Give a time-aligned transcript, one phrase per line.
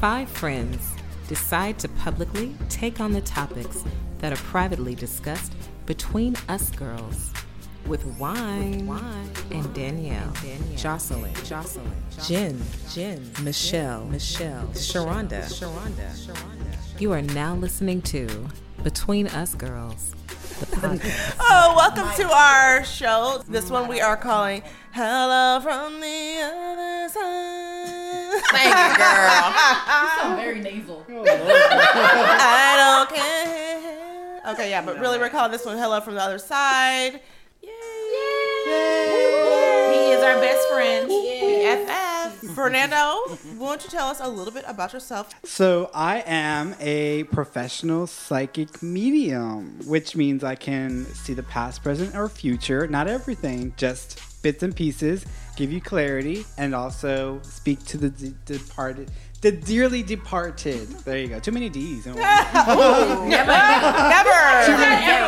[0.00, 0.94] five friends
[1.26, 3.82] decide to publicly take on the topics
[4.18, 5.52] that are privately discussed
[5.86, 7.32] between us girls
[7.84, 9.30] with wine, wine.
[9.50, 10.76] and Danielle, Danielle.
[10.76, 11.90] Jocelyn, Jocelyn,
[12.24, 17.00] Jen, Jen, Michelle, Michelle, Sharonda, Sharonda, Sharonda.
[17.00, 18.28] You are now listening to
[18.84, 20.14] Between Us Girls,
[20.60, 21.36] the oh, podcast.
[21.40, 23.42] Oh, welcome to our show.
[23.48, 27.77] This one we are calling Hello from the Other Side.
[28.50, 29.54] Thank you, girl.
[30.02, 31.04] You sound very nasal.
[31.08, 34.52] I don't care.
[34.52, 37.20] Okay, yeah, but really we're calling this one Hello from the Other Side.
[37.62, 37.68] Yay!
[39.92, 41.10] He is our best friend.
[41.10, 42.54] BFF.
[42.54, 43.14] Fernando,
[43.56, 45.30] why don't you tell us a little bit about yourself?
[45.44, 52.16] So I am a professional psychic medium, which means I can see the past, present,
[52.16, 52.86] or future.
[52.86, 55.24] Not everything, just bits and pieces.
[55.58, 60.86] Give you clarity and also speak to the de- departed, the dearly departed.
[61.04, 61.40] There you go.
[61.40, 62.06] Too many D's.
[62.06, 62.20] in one.
[62.22, 63.50] Never.
[63.50, 64.30] Never.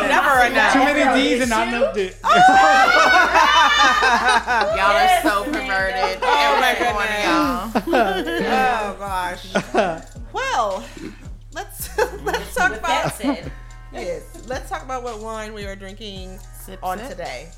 [0.06, 0.72] Never enough.
[0.72, 2.10] Too many D's and not enough D.
[3.82, 6.18] Oh, y'all are so perverted.
[6.22, 7.72] Oh, my goodness, y'all.
[8.46, 10.04] Oh gosh.
[10.32, 10.84] Well,
[11.52, 13.20] let's let's talk about
[13.92, 14.44] yes.
[14.46, 17.08] Let's talk about what wine we are drinking Sip, on sip.
[17.08, 17.48] today.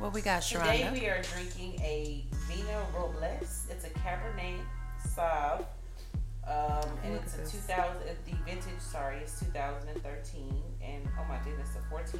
[0.00, 0.72] What we got, Sharonda?
[0.72, 3.66] Today we are drinking a Vino Robles.
[3.70, 4.60] It's a Cabernet
[5.06, 5.66] Sauv.
[6.48, 7.52] Um, and it's a this.
[7.52, 10.62] 2000, uh, the vintage, sorry, it's 2013.
[10.82, 12.16] And oh my goodness, a 14.6%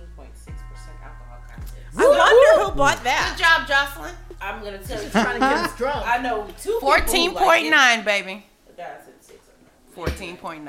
[1.03, 1.73] alcohol content.
[1.97, 3.35] I wonder who bought that.
[3.35, 4.15] Good job, Jocelyn.
[4.43, 6.07] I'm going to tell you, trying to get us drunk.
[6.07, 8.45] I know two 14.9, like baby.
[9.97, 10.69] 14.9.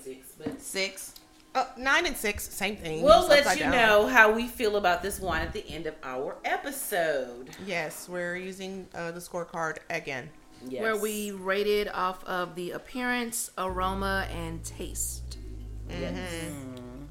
[0.00, 0.26] 6.
[0.58, 1.14] 6.
[1.58, 3.02] Oh, nine and six, same thing.
[3.02, 3.72] We'll let you down.
[3.72, 7.48] know how we feel about this one at the end of our episode.
[7.64, 10.28] Yes, we're using uh, the scorecard again.
[10.68, 10.82] Yes.
[10.82, 15.38] Where we rated off of the appearance, aroma, and taste.
[15.88, 16.12] Yes.
[16.44, 17.04] Mm-hmm.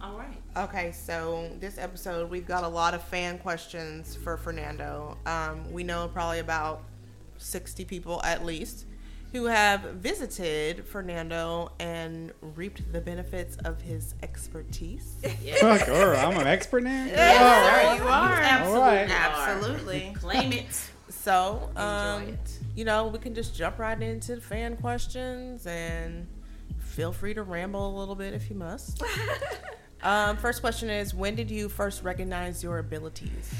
[0.00, 0.40] All right.
[0.56, 5.18] Okay, so this episode, we've got a lot of fan questions for Fernando.
[5.26, 6.84] Um, we know probably about
[7.36, 8.86] 60 people at least
[9.32, 15.16] who have visited Fernando and reaped the benefits of his expertise.
[15.62, 17.04] Oh, girl, I'm an expert now.
[17.06, 18.40] Yes, sir, you are.
[18.40, 18.80] Absolutely.
[18.80, 19.10] right.
[19.10, 20.12] Absolutely.
[20.16, 20.66] Claim it.
[21.08, 22.58] So, um, it.
[22.74, 26.26] you know, we can just jump right into the fan questions and
[26.78, 29.02] feel free to ramble a little bit if you must.
[30.02, 33.54] um, first question is When did you first recognize your abilities?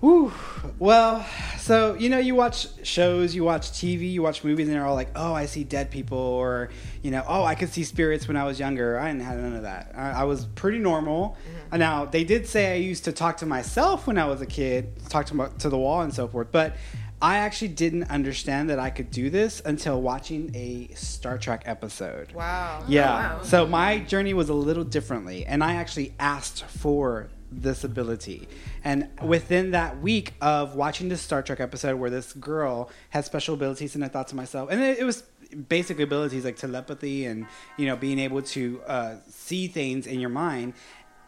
[0.00, 0.32] Whew.
[0.78, 1.26] Well,
[1.58, 4.94] so you know, you watch shows, you watch TV, you watch movies, and they're all
[4.94, 6.68] like, "Oh, I see dead people," or
[7.02, 9.54] you know, "Oh, I could see spirits when I was younger." I didn't have none
[9.54, 9.92] of that.
[9.96, 11.36] I, I was pretty normal.
[11.70, 11.78] Mm-hmm.
[11.78, 14.92] Now they did say I used to talk to myself when I was a kid,
[15.08, 16.76] talk to to the wall and so forth, but.
[17.20, 22.32] I actually didn't understand that I could do this until watching a Star Trek episode.
[22.32, 22.84] Wow.
[22.86, 23.36] Yeah.
[23.36, 23.42] wow.
[23.42, 28.48] So my journey was a little differently, and I actually asked for this ability.
[28.84, 33.54] And within that week of watching this Star Trek episode where this girl had special
[33.54, 35.22] abilities, and I thought to myself, and it, it was
[35.68, 37.46] basic abilities like telepathy and
[37.76, 40.74] you know being able to uh, see things in your mind.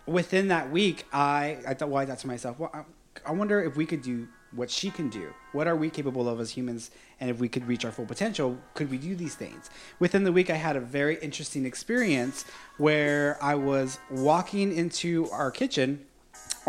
[0.07, 2.83] Within that week, I I thought, well, I thought to myself, well, I,
[3.27, 5.33] I wonder if we could do what she can do.
[5.53, 6.91] What are we capable of as humans?
[7.21, 9.69] And if we could reach our full potential, could we do these things?
[9.99, 12.45] Within the week, I had a very interesting experience
[12.79, 16.07] where I was walking into our kitchen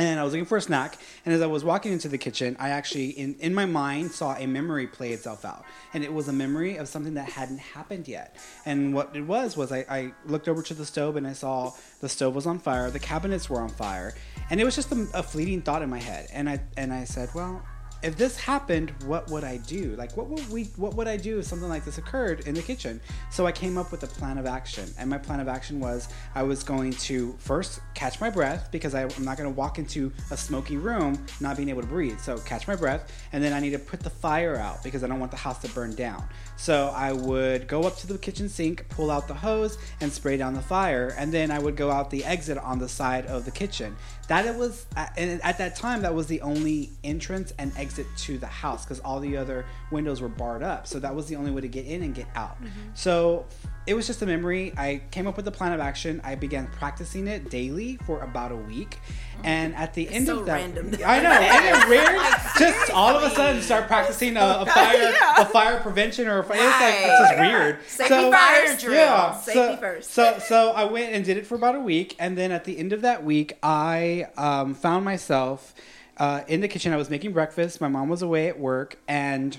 [0.06, 0.98] and I was looking for a snack.
[1.26, 4.36] And as I was walking into the kitchen, I actually, in, in my mind, saw
[4.36, 5.66] a memory play itself out.
[5.94, 8.36] And it was a memory of something that hadn't happened yet.
[8.66, 11.74] And what it was, was I, I looked over to the stove and I saw
[12.00, 14.16] the stove was on fire, the cabinets were on fire.
[14.50, 16.30] And it was just a, a fleeting thought in my head.
[16.32, 17.62] And I, and I said, well,
[18.02, 19.96] if this happened, what would I do?
[19.98, 20.66] Like, what would we?
[20.78, 23.02] What would I do if something like this occurred in the kitchen?
[23.30, 26.08] So I came up with a plan of action, and my plan of action was
[26.34, 29.80] I was going to first catch my breath because I, I'm not going to walk
[29.80, 32.20] into a smoky room not being able to breathe.
[32.20, 35.08] So catch my breath, and then I need to put the fire out because I
[35.08, 36.24] don't want the house to burn down.
[36.56, 40.38] So I would go up to the kitchen sink, pull out the hose, and spray
[40.38, 43.46] down the fire, and then I would go out the exit on the side of
[43.46, 43.96] the kitchen.
[44.30, 48.06] That it was, uh, and at that time, that was the only entrance and exit
[48.20, 50.86] to the house because all the other windows were barred up.
[50.86, 52.62] So that was the only way to get in and get out.
[52.62, 52.90] Mm-hmm.
[52.94, 53.48] So
[53.90, 54.72] it was just a memory.
[54.78, 56.22] I came up with a plan of action.
[56.24, 59.42] I began practicing it daily for about a week, oh.
[59.44, 60.94] and at the end so of that, random.
[61.06, 62.22] I know, isn't it weird?
[62.60, 66.44] just all of a sudden start practicing a, a fire, a fire prevention or a
[66.44, 66.60] fire.
[66.60, 67.80] It's, like, it's just weird.
[67.88, 68.96] Safety So- drill.
[68.96, 69.38] yeah.
[69.40, 70.12] Safety so, first.
[70.12, 72.78] So so I went and did it for about a week, and then at the
[72.78, 75.74] end of that week, I um, found myself
[76.18, 76.94] uh, in the kitchen.
[76.94, 77.82] I was making breakfast.
[77.82, 79.58] My mom was away at work, and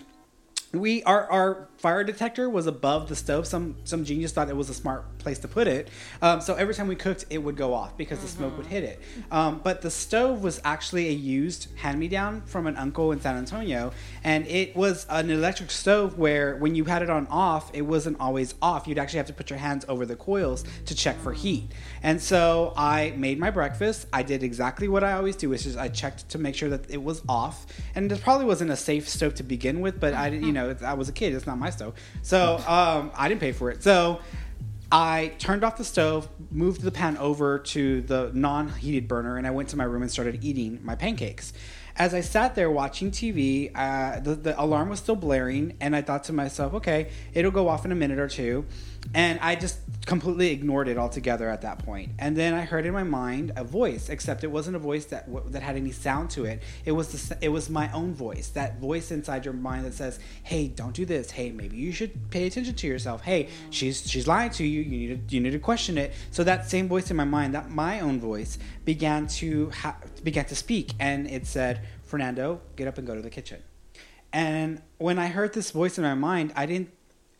[0.73, 3.47] we our, our fire detector was above the stove.
[3.47, 5.89] Some some genius thought it was a smart place to put it.
[6.21, 8.85] Um, so every time we cooked, it would go off because the smoke would hit
[8.85, 9.01] it.
[9.31, 13.21] Um, but the stove was actually a used hand me down from an uncle in
[13.21, 13.93] San Antonio,
[14.23, 18.21] and it was an electric stove where when you had it on off, it wasn't
[18.21, 18.87] always off.
[18.87, 21.71] You'd actually have to put your hands over the coils to check for heat.
[22.03, 24.07] And so I made my breakfast.
[24.13, 26.91] I did exactly what I always do, which is I checked to make sure that
[26.91, 27.67] it was off.
[27.95, 30.77] And it probably wasn't a safe stove to begin with, but I didn't, you know,
[30.85, 31.35] I was a kid.
[31.35, 31.95] It's not my stove.
[32.23, 33.83] So um, I didn't pay for it.
[33.83, 34.21] So
[34.93, 39.47] I turned off the stove, moved the pan over to the non heated burner, and
[39.47, 41.53] I went to my room and started eating my pancakes.
[41.97, 46.03] As I sat there watching TV, uh, the, the alarm was still blaring, and I
[46.03, 48.65] thought to myself, okay, it'll go off in a minute or two.
[49.15, 52.11] And I just completely ignored it altogether at that point.
[52.19, 55.29] And then I heard in my mind a voice, except it wasn't a voice that
[55.53, 56.63] that had any sound to it.
[56.85, 60.19] It was the, it was my own voice, that voice inside your mind that says,
[60.43, 61.31] "Hey, don't do this.
[61.31, 63.23] Hey, maybe you should pay attention to yourself.
[63.23, 64.81] Hey, she's she's lying to you.
[64.83, 67.55] You need to you need to question it." So that same voice in my mind,
[67.55, 72.89] that my own voice, began to ha- began to speak, and it said, "Fernando, get
[72.89, 73.63] up and go to the kitchen."
[74.33, 76.91] And when I heard this voice in my mind, I didn't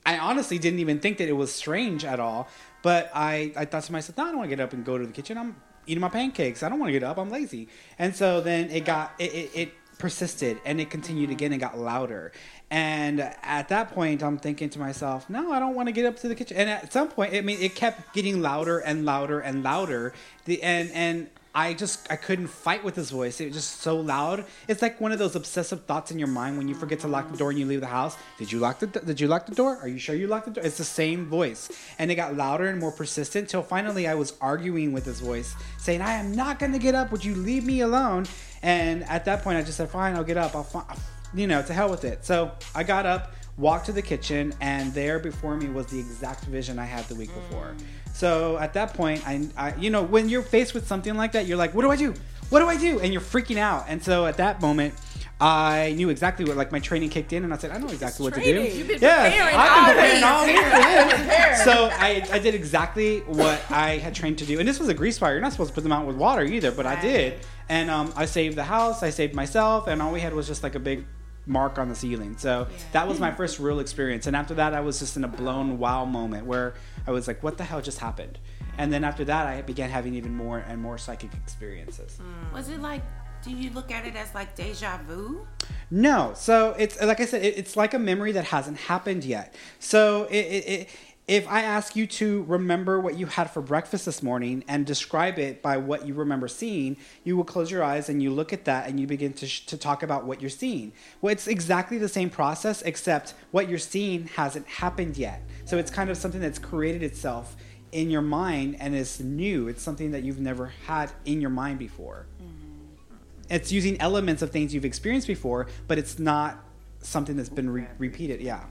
[0.05, 2.49] I honestly didn't even think that it was strange at all.
[2.83, 4.97] But I, I thought to myself, no, I don't want to get up and go
[4.97, 5.37] to the kitchen.
[5.37, 5.57] I'm
[5.87, 6.63] eating my pancakes.
[6.63, 7.19] I don't want to get up.
[7.19, 7.69] I'm lazy.
[7.99, 11.33] And so then it got, it, it, it persisted and it continued mm-hmm.
[11.33, 12.33] again and got louder.
[12.71, 16.17] And at that point, I'm thinking to myself, no, I don't want to get up
[16.19, 16.57] to the kitchen.
[16.57, 20.15] And at some point, I mean, it kept getting louder and louder and louder.
[20.47, 23.41] The, and, and, I just I couldn't fight with this voice.
[23.41, 24.45] It was just so loud.
[24.69, 27.31] It's like one of those obsessive thoughts in your mind when you forget to lock
[27.31, 28.17] the door and you leave the house.
[28.39, 29.77] Did you lock the Did you lock the door?
[29.79, 30.65] Are you sure you locked the door?
[30.65, 31.69] It's the same voice,
[31.99, 35.55] and it got louder and more persistent till finally I was arguing with this voice,
[35.79, 37.11] saying, "I am not going to get up.
[37.11, 38.27] Would you leave me alone?"
[38.63, 40.55] And at that point, I just said, "Fine, I'll get up.
[40.55, 40.97] I'll, fi-
[41.35, 44.93] you know, to hell with it." So I got up, walked to the kitchen, and
[44.95, 47.75] there before me was the exact vision I had the week before.
[48.15, 51.47] So at that point, I, I, you know, when you're faced with something like that,
[51.47, 52.15] you're like, what do I do?
[52.49, 52.99] What do I do?
[52.99, 53.85] And you're freaking out.
[53.87, 54.95] And so at that moment,
[55.41, 58.25] I knew exactly what, like my training kicked in, and I said, I know exactly
[58.25, 58.63] what to do.
[58.63, 61.65] You've been Yes, I've been preparing all this.
[61.65, 64.59] So I, I did exactly what I had trained to do.
[64.59, 65.33] And this was a grease fire.
[65.33, 67.35] You're not supposed to put them out with water either, but I did.
[67.69, 70.63] And um, I saved the house, I saved myself, and all we had was just
[70.63, 71.05] like a big
[71.51, 72.37] mark on the ceiling.
[72.39, 74.27] So that was my first real experience.
[74.27, 76.75] And after that, I was just in a blown wow moment where
[77.07, 78.39] I was like, what the hell just happened?
[78.79, 82.19] And then after that, I began having even more and more psychic experiences.
[82.23, 82.55] Mm.
[82.55, 83.03] Was it like?
[83.43, 85.47] Do you look at it as like deja vu?
[85.91, 86.33] No.
[86.35, 89.55] So it's like I said, it, it's like a memory that hasn't happened yet.
[89.79, 90.89] So it, it, it,
[91.31, 95.39] if I ask you to remember what you had for breakfast this morning and describe
[95.39, 98.65] it by what you remember seeing, you will close your eyes and you look at
[98.65, 100.93] that and you begin to, sh- to talk about what you're seeing.
[101.21, 105.41] Well, it's exactly the same process, except what you're seeing hasn't happened yet.
[105.67, 107.57] So it's kind of something that's created itself
[107.93, 109.69] in your mind and is new.
[109.69, 113.55] It's something that you've never had in your mind before mm-hmm.
[113.55, 116.65] it's using elements of things you've experienced before, but it's not
[117.03, 118.41] something that's been re- repeated.
[118.41, 118.65] Yeah.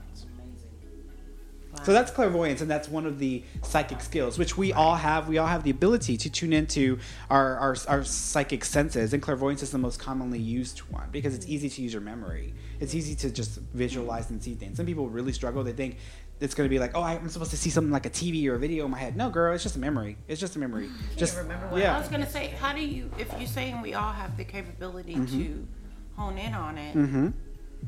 [1.84, 5.28] So that's clairvoyance, and that's one of the psychic skills, which we all have.
[5.28, 6.98] We all have the ability to tune into
[7.30, 11.46] our, our, our psychic senses, and clairvoyance is the most commonly used one because it's
[11.46, 12.52] easy to use your memory.
[12.80, 14.76] It's easy to just visualize and see things.
[14.76, 15.62] Some people really struggle.
[15.64, 15.96] They think
[16.40, 18.54] it's going to be like, oh, I'm supposed to see something like a TV or
[18.54, 19.16] a video in my head.
[19.16, 20.16] No, girl, it's just a memory.
[20.28, 20.88] It's just a memory.
[21.16, 21.96] Just remember what yeah.
[21.96, 23.10] I was gonna say, how do you?
[23.18, 25.38] If you're saying we all have the capability Mm-hmm.
[25.42, 25.68] to
[26.16, 26.94] hone in on it,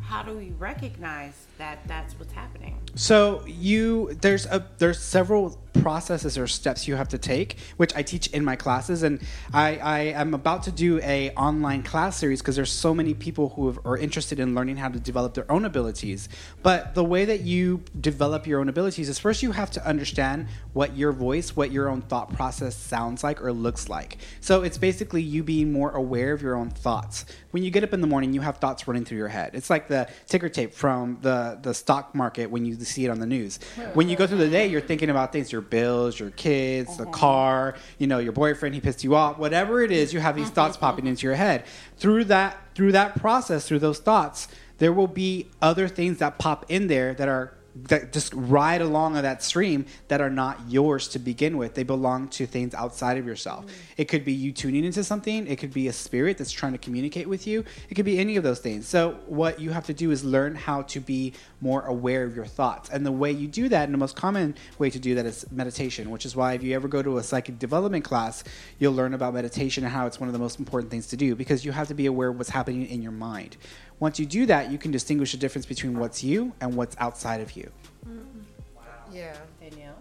[0.00, 2.78] how do we recognize that that's what's happening?
[2.94, 8.02] So you there's a there's several processes or steps you have to take, which I
[8.02, 9.20] teach in my classes, and
[9.52, 13.50] I, I am about to do a online class series because there's so many people
[13.50, 16.28] who have, are interested in learning how to develop their own abilities.
[16.62, 20.48] But the way that you develop your own abilities is first you have to understand
[20.72, 24.18] what your voice, what your own thought process sounds like or looks like.
[24.40, 27.24] So it's basically you being more aware of your own thoughts.
[27.50, 29.50] When you get up in the morning, you have thoughts running through your head.
[29.54, 33.20] It's like the ticker tape from the the stock market when you see it on
[33.20, 33.58] the news.
[33.94, 37.07] When you go through the day, you're thinking about things, your bills, your kids, the
[37.07, 40.50] car, you know, your boyfriend, he pissed you off, whatever it is, you have these
[40.50, 41.64] thoughts popping into your head.
[41.97, 46.64] Through that through that process, through those thoughts, there will be other things that pop
[46.69, 51.09] in there that are that just ride along on that stream that are not yours
[51.09, 51.75] to begin with.
[51.75, 53.64] They belong to things outside of yourself.
[53.64, 53.71] Mm.
[53.97, 55.47] It could be you tuning into something.
[55.47, 57.64] It could be a spirit that's trying to communicate with you.
[57.88, 58.87] It could be any of those things.
[58.87, 62.45] So what you have to do is learn how to be more aware of your
[62.45, 62.90] thoughts.
[62.90, 65.47] And the way you do that, and the most common way to do that is
[65.50, 68.45] meditation, which is why if you ever go to a psychic development class,
[68.78, 71.35] you'll learn about meditation and how it's one of the most important things to do
[71.35, 73.57] because you have to be aware of what's happening in your mind
[74.00, 77.40] Once you do that, you can distinguish the difference between what's you and what's outside
[77.40, 77.71] of you.
[78.07, 79.14] Mm-hmm.
[79.14, 79.37] Yeah.
[79.61, 79.95] Danielle.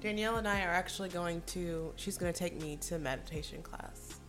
[0.00, 1.92] Danielle and I are actually going to.
[1.96, 4.20] She's going to take me to meditation class,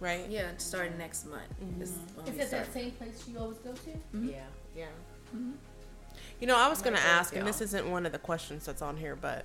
[0.00, 0.28] right?
[0.28, 1.42] Yeah, starting next month.
[1.62, 1.82] Mm-hmm.
[1.82, 2.64] is when Is we it start.
[2.64, 3.90] that same place you always go to?
[3.90, 4.28] Mm-hmm.
[4.30, 4.36] Yeah.
[4.76, 4.86] Yeah.
[6.40, 8.18] You know, I was going to Might work, ask, and this isn't one of the
[8.18, 9.44] questions that's on here, but,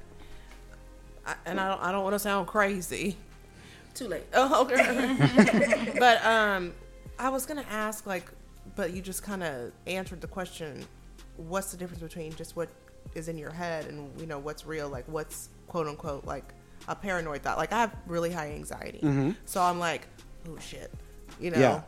[1.25, 3.15] I, and I don't, I don't want to sound crazy.
[3.93, 4.23] Too late.
[4.33, 5.95] Oh, okay.
[5.99, 6.73] but um,
[7.17, 8.29] I was gonna ask, like,
[8.75, 10.85] but you just kind of answered the question.
[11.37, 12.69] What's the difference between just what
[13.15, 14.89] is in your head and you know what's real?
[14.89, 16.53] Like, what's quote unquote like
[16.87, 17.57] a paranoid thought?
[17.57, 18.99] Like, I have really high anxiety,
[19.45, 20.07] so I'm like,
[20.49, 20.91] oh shit,
[21.39, 21.59] you know.
[21.59, 21.81] Yeah.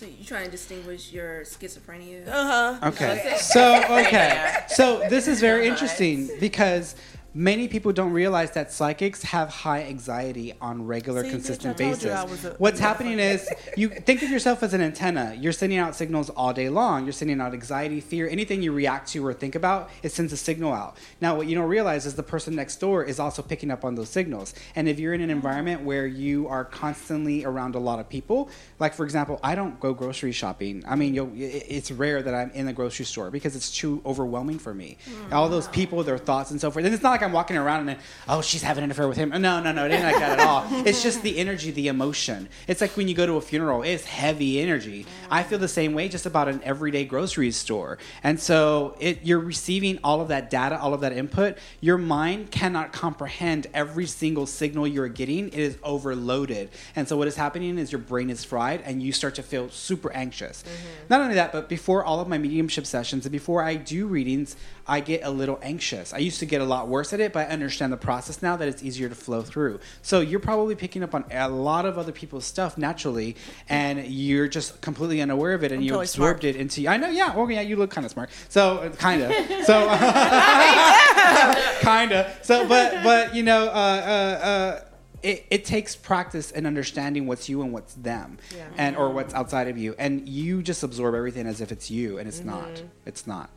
[0.00, 2.26] So you trying to distinguish your schizophrenia?
[2.26, 2.88] Uh huh.
[2.88, 3.36] Okay.
[3.38, 4.64] So okay.
[4.68, 6.96] So this is very interesting because
[7.32, 12.04] many people don't realize that psychics have high anxiety on regular, See, consistent basis.
[12.04, 15.36] you I was a- What's happening is you think of yourself as an antenna.
[15.38, 17.04] You're sending out signals all day long.
[17.04, 20.36] You're sending out anxiety, fear, anything you react to or think about, it sends a
[20.36, 20.96] signal out.
[21.20, 23.94] Now, what you don't realize is the person next door is also picking up on
[23.94, 24.52] those signals.
[24.74, 28.50] And if you're in an environment where you are constantly around a lot of people,
[28.80, 30.82] like for example, I don't go grocery shopping.
[30.88, 34.58] I mean, you'll, it's rare that I'm in the grocery store because it's too overwhelming
[34.58, 34.98] for me.
[35.30, 36.84] All those people, their thoughts and so forth.
[36.84, 37.98] And it's not like I'm walking around and then,
[38.28, 39.30] oh, she's having an affair with him.
[39.30, 40.66] No, no, no, it ain't like that at all.
[40.90, 42.48] It's just the energy, the emotion.
[42.66, 45.06] It's like when you go to a funeral, it's heavy energy.
[45.30, 47.98] I feel the same way just about an everyday grocery store.
[48.22, 51.58] And so it, you're receiving all of that data, all of that input.
[51.80, 55.48] Your mind cannot comprehend every single signal you're getting.
[55.48, 56.70] It is overloaded.
[56.96, 59.68] And so what is happening is your brain is fried and you start to feel
[59.68, 60.62] super anxious.
[60.62, 61.06] Mm-hmm.
[61.10, 64.56] Not only that, but before all of my mediumship sessions and before I do readings,
[64.90, 66.12] I get a little anxious.
[66.12, 68.56] I used to get a lot worse at it, but I understand the process now
[68.56, 69.78] that it's easier to flow through.
[70.02, 73.36] So you're probably picking up on a lot of other people's stuff naturally,
[73.68, 76.56] and you're just completely unaware of it, and I'm you totally absorbed smart.
[76.56, 76.88] it into.
[76.88, 77.34] I know, yeah.
[77.36, 78.30] Well, yeah, you look kind of smart.
[78.48, 79.30] So kind of.
[79.64, 79.86] So
[81.80, 82.26] kind of.
[82.42, 84.84] So, but but you know, uh, uh, uh,
[85.22, 88.64] it, it takes practice and understanding what's you and what's them, Yeah.
[88.76, 92.18] and or what's outside of you, and you just absorb everything as if it's you,
[92.18, 92.48] and it's Mm-hmm.
[92.50, 92.82] not.
[93.06, 93.50] It's not.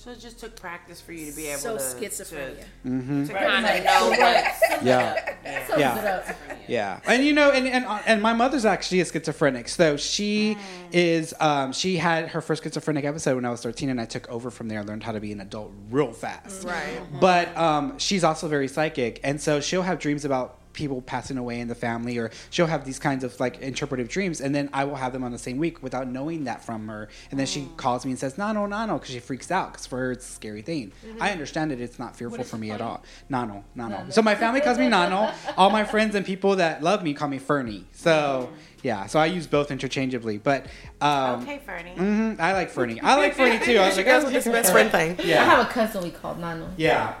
[0.00, 2.64] So it just took practice for you to be able So to schizophrenia.
[2.86, 3.26] Mm-hmm.
[3.26, 4.46] to, to kind of know what.
[4.82, 5.34] Yeah.
[5.44, 5.78] Yeah.
[5.78, 6.34] Yeah.
[6.66, 9.68] Yeah, and you know, and, and and my mother's actually a schizophrenic.
[9.68, 10.56] So she
[10.90, 14.26] is, um, she had her first schizophrenic episode when I was thirteen, and I took
[14.30, 14.78] over from there.
[14.80, 16.64] and learned how to be an adult real fast.
[16.64, 17.02] Right.
[17.20, 21.60] But um, she's also very psychic, and so she'll have dreams about people passing away
[21.60, 24.84] in the family, or she'll have these kinds of like interpretive dreams, and then I
[24.84, 27.08] will have them on the same week without knowing that from her.
[27.30, 29.98] And then she calls me and says, "Nano, Nano," because she freaks out because for
[29.98, 30.92] her it's a scary thing.
[31.20, 33.02] I understand it; it's not fearful for me at all.
[33.28, 34.06] Nano, Nano.
[34.10, 35.32] So my family calls me Nano.
[35.56, 37.84] All my friends and people that love me call me Fernie.
[37.92, 38.50] So
[38.82, 40.38] yeah, so I use both interchangeably.
[40.38, 40.66] But
[41.02, 41.94] um, Okay, Fernie.
[41.96, 43.00] mhm, I like Fernie.
[43.00, 43.76] I like Fernie too.
[43.78, 45.16] I was like, that's "Oh, this best friend thing.
[45.24, 46.68] yeah I have a cousin we called Nano.
[46.76, 47.14] yeah.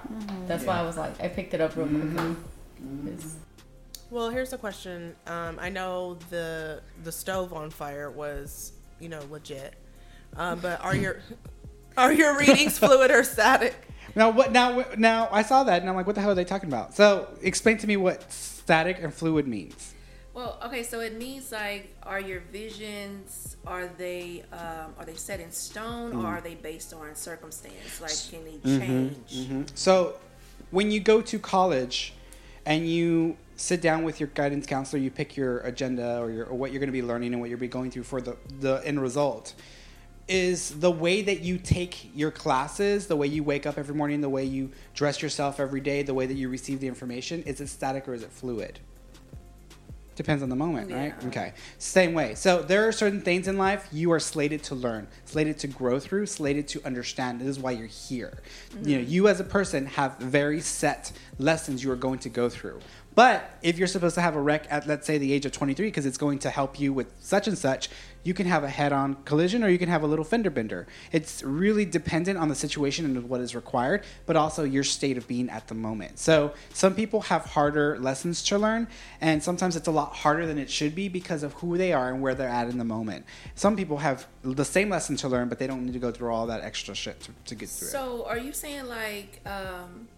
[0.46, 2.36] That's why I was like, I picked it up real quickly.
[3.06, 3.36] It's-
[4.10, 5.14] Well, here's a question.
[5.26, 9.74] Um, I know the the stove on fire was, you know, legit.
[10.36, 11.20] Um, but are your
[11.96, 13.74] are your readings fluid or static?
[14.16, 14.50] Now what?
[14.52, 16.94] Now now I saw that and I'm like, what the hell are they talking about?
[16.96, 19.94] So explain to me what static and fluid means.
[20.34, 25.38] Well, okay, so it means like, are your visions are they um, are they set
[25.40, 26.24] in stone Mm.
[26.24, 28.00] or are they based on circumstance?
[28.00, 29.70] Like, can they change?
[29.74, 30.14] So
[30.72, 32.14] when you go to college
[32.66, 36.56] and you sit down with your guidance counselor, you pick your agenda or, your, or
[36.56, 38.80] what you're going to be learning and what you'll be going through for the, the
[38.84, 39.54] end result.
[40.28, 44.20] Is the way that you take your classes, the way you wake up every morning,
[44.20, 47.60] the way you dress yourself every day, the way that you receive the information, is
[47.60, 48.78] it static or is it fluid?
[50.20, 51.14] Depends on the moment, right?
[51.28, 51.54] Okay.
[51.78, 52.34] Same way.
[52.34, 55.98] So there are certain things in life you are slated to learn, slated to grow
[55.98, 57.40] through, slated to understand.
[57.40, 58.36] This is why you're here.
[58.68, 58.86] Mm-hmm.
[58.86, 62.50] You know, you as a person have very set lessons you are going to go
[62.50, 62.80] through.
[63.14, 65.86] But if you're supposed to have a wreck at, let's say, the age of 23,
[65.86, 67.88] because it's going to help you with such and such,
[68.22, 70.86] you can have a head on collision or you can have a little fender bender.
[71.12, 75.26] It's really dependent on the situation and what is required, but also your state of
[75.26, 76.18] being at the moment.
[76.18, 78.88] So some people have harder lessons to learn,
[79.20, 82.12] and sometimes it's a lot harder than it should be because of who they are
[82.12, 83.24] and where they're at in the moment.
[83.54, 86.32] Some people have the same lesson to learn, but they don't need to go through
[86.32, 87.90] all that extra shit to, to get through it.
[87.90, 90.08] So, are you saying like, um,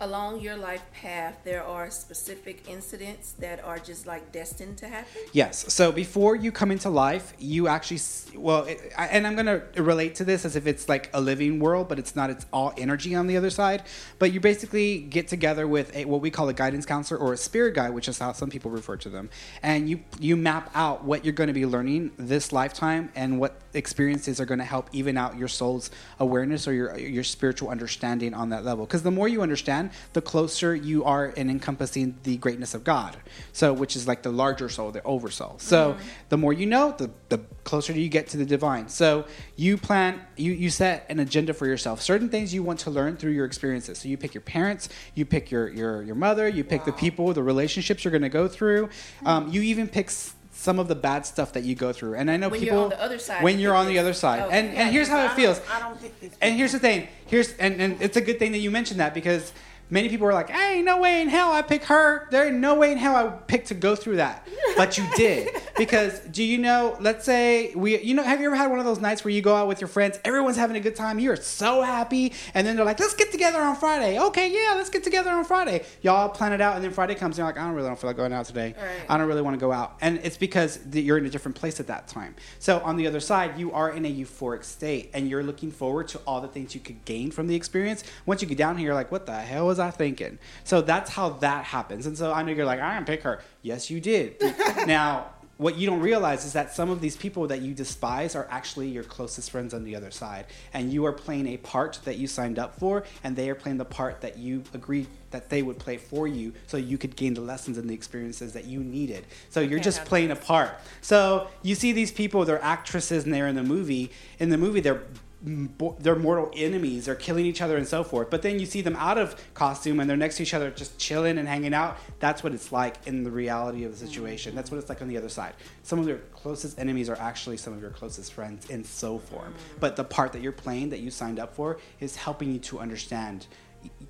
[0.00, 5.22] along your life path, there are specific incidents that are just like destined to happen?
[5.32, 5.72] Yes.
[5.72, 8.00] So before you come into life, you actually,
[8.34, 11.60] well, it, and I'm going to relate to this as if it's like a living
[11.60, 12.28] world, but it's not.
[12.28, 13.84] It's all energy on the other side.
[14.18, 17.36] But you basically get together with a, what we call a guidance counselor or a
[17.36, 19.30] spirit guide, which is how some people refer to them,
[19.62, 23.60] and you you map out what you're going to be learning this lifetime and what
[23.72, 28.34] experiences are going to help even out your soul's awareness or your your spiritual understanding
[28.34, 28.84] on that level.
[28.84, 33.16] Because the more you understand, the closer you are in encompassing the greatness of God.
[33.52, 35.56] So, which is like the larger soul, the oversoul.
[35.58, 35.96] So,
[36.28, 38.88] the more you know, the the closer you get to the divine.
[38.88, 39.26] So,
[39.56, 42.00] you plan, you you set an agenda for yourself.
[42.02, 43.98] Certain things you want to learn through your experiences.
[43.98, 47.32] So, you pick your parents, you pick your your your mother, you pick the people,
[47.32, 48.88] the relationships you're going to go through.
[49.24, 50.10] Um, you even pick.
[50.58, 52.84] Some of the bad stuff that you go through, and I know When you're people
[52.84, 54.58] on the other side, when you you're on the other side, Okay.
[54.58, 55.60] and and here's how it feels.
[55.70, 56.32] I don't pick these.
[56.40, 57.08] And here's the thing.
[57.26, 59.52] Here's and, and it's a good thing that you mentioned that because
[59.90, 62.26] many people were like, "Hey, no way in hell I pick her.
[62.30, 65.48] There ain't no way in hell I pick to go through that." But you did
[65.76, 66.96] because do you know?
[67.00, 69.42] Let's say we, you know, have you ever had one of those nights where you
[69.42, 72.76] go out with your friends, everyone's having a good time, you're so happy, and then
[72.76, 75.84] they're like, "Let's get together on Friday." Okay, yeah, let's get together on Friday.
[76.02, 77.98] Y'all plan it out, and then Friday comes, and you're like, "I don't really don't
[77.98, 78.74] feel like going out today.
[78.78, 79.06] Right.
[79.08, 81.80] I don't really want to go out," and it's because you're in a different place
[81.80, 82.34] at that time.
[82.58, 86.08] So on the other side, you are in a euphoric state, and you're looking forward
[86.08, 88.04] to all the things you could gain from the experience.
[88.24, 91.10] Once you get down here, you're like, "What the hell was I thinking?" So that's
[91.10, 92.06] how that happens.
[92.06, 94.36] And so I know you're like, "I didn't pick her." Yes, you did.
[94.86, 95.30] now.
[95.58, 98.88] What you don't realize is that some of these people that you despise are actually
[98.88, 100.44] your closest friends on the other side.
[100.74, 103.78] And you are playing a part that you signed up for, and they are playing
[103.78, 107.32] the part that you agreed that they would play for you so you could gain
[107.32, 109.24] the lessons and the experiences that you needed.
[109.48, 110.78] So you're just playing a part.
[111.00, 114.10] So you see these people, they're actresses and they're in the movie.
[114.38, 115.04] In the movie, they're
[115.42, 117.06] they're mortal enemies.
[117.06, 118.30] They're killing each other and so forth.
[118.30, 120.98] But then you see them out of costume and they're next to each other, just
[120.98, 121.98] chilling and hanging out.
[122.18, 124.54] That's what it's like in the reality of the situation.
[124.54, 125.54] That's what it's like on the other side.
[125.82, 129.54] Some of your closest enemies are actually some of your closest friends in so form.
[129.78, 132.78] But the part that you're playing, that you signed up for, is helping you to
[132.78, 133.46] understand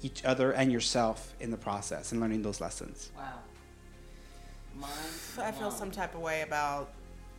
[0.03, 3.11] each other and yourself in the process and learning those lessons.
[3.17, 3.41] Wow.
[4.79, 4.91] Mine.
[5.39, 6.93] I feel some type of way about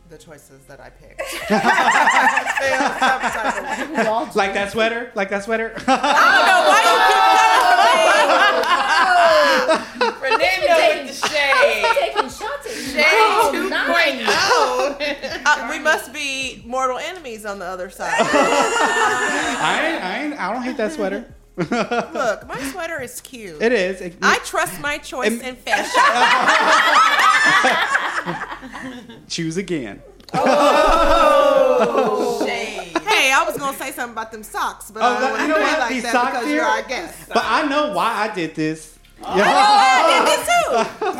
[0.08, 1.20] the choices that I picked.
[1.50, 4.02] I feel some type of way.
[4.02, 5.12] We all Like that sweater?
[5.14, 5.70] Like that sweater?
[10.18, 11.84] Fernando with the shade.
[12.00, 12.72] taking shots at.
[12.72, 14.28] Shade Oh, nice.
[14.98, 15.42] 2.0.
[15.46, 18.12] Uh, we must be mortal enemies on the other side.
[18.18, 21.24] I, ain't, I, ain't, I don't hate that sweater.
[21.58, 21.68] Look,
[22.46, 23.60] my sweater is cute.
[23.60, 24.00] It is.
[24.00, 26.00] It- I trust my choice Em- in fashion.
[29.28, 30.02] choose again.
[30.34, 32.44] Oh!
[32.46, 35.58] hey, I was gonna say something about them socks, but Oh, I don't you know
[35.60, 36.56] want to be like These that socks because here?
[36.56, 37.28] you're our guest.
[37.28, 38.98] But I know why I did this.
[39.22, 40.54] Oh, I did this too.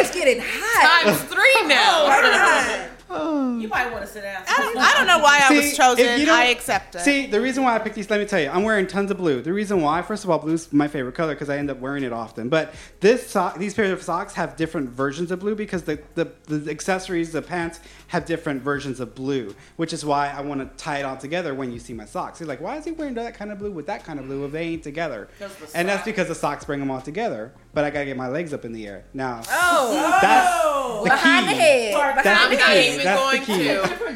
[0.00, 1.04] It's getting hot.
[1.04, 2.04] Times three now.
[2.04, 2.88] Oh, right.
[3.60, 4.42] You might want to sit down.
[4.48, 6.20] I don't, I don't know why I See, was if chosen.
[6.20, 7.00] you don't- I accept it.
[7.00, 9.18] See, the reason why I picked these, let me tell you, I'm wearing tons of
[9.18, 9.42] blue.
[9.42, 12.04] The reason why, first of all, blue's my favorite color because I end up wearing
[12.04, 12.48] it often.
[12.48, 16.30] But this sock, these pairs of socks have different versions of blue because the, the,
[16.46, 20.84] the accessories, the pants have different versions of blue, which is why I want to
[20.84, 22.40] tie it all together when you see my socks.
[22.40, 24.44] You're like, why is he wearing that kind of blue with that kind of blue
[24.44, 25.28] if they ain't together?
[25.74, 27.52] And that's because the socks bring them all together.
[27.72, 29.42] But I gotta get my legs up in the air now.
[29.48, 31.04] oh, That's oh.
[31.04, 31.58] the Behind the key.
[31.58, 31.94] head.
[32.24, 32.88] That's I'm the not key.
[32.92, 34.09] even That's the going key.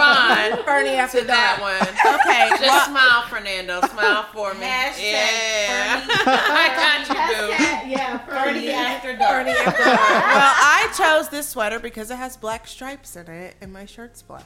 [0.00, 1.60] To respond Bernie after to that that.
[1.60, 2.20] one.
[2.20, 2.48] okay.
[2.50, 3.80] Just well, smile, Fernando.
[3.88, 4.66] Smile for me.
[4.66, 6.00] Hashtag yeah.
[6.06, 6.12] Bernie.
[6.26, 7.52] I got you, boo.
[7.52, 8.70] Hashtag, yeah, Bernie Fernie.
[8.70, 9.46] after dark.
[9.46, 14.22] well, I chose this sweater because it has black stripes in it, and my shirt's
[14.22, 14.44] black,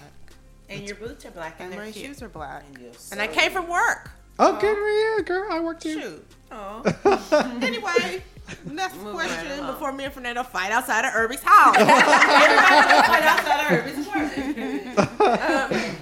[0.69, 2.07] And your boots are black and and my cute.
[2.07, 4.11] shoes are black, And you're and I came from work.
[4.39, 5.49] Oh, good for you, girl.
[5.53, 6.01] I work too.
[6.01, 6.27] Shoot.
[6.51, 6.83] Oh.
[7.63, 8.23] Anyway,
[8.67, 11.77] next Moving question right before me and Fernando fight outside of Irby's house.
[11.79, 15.99] Right outside of Irby's apartment.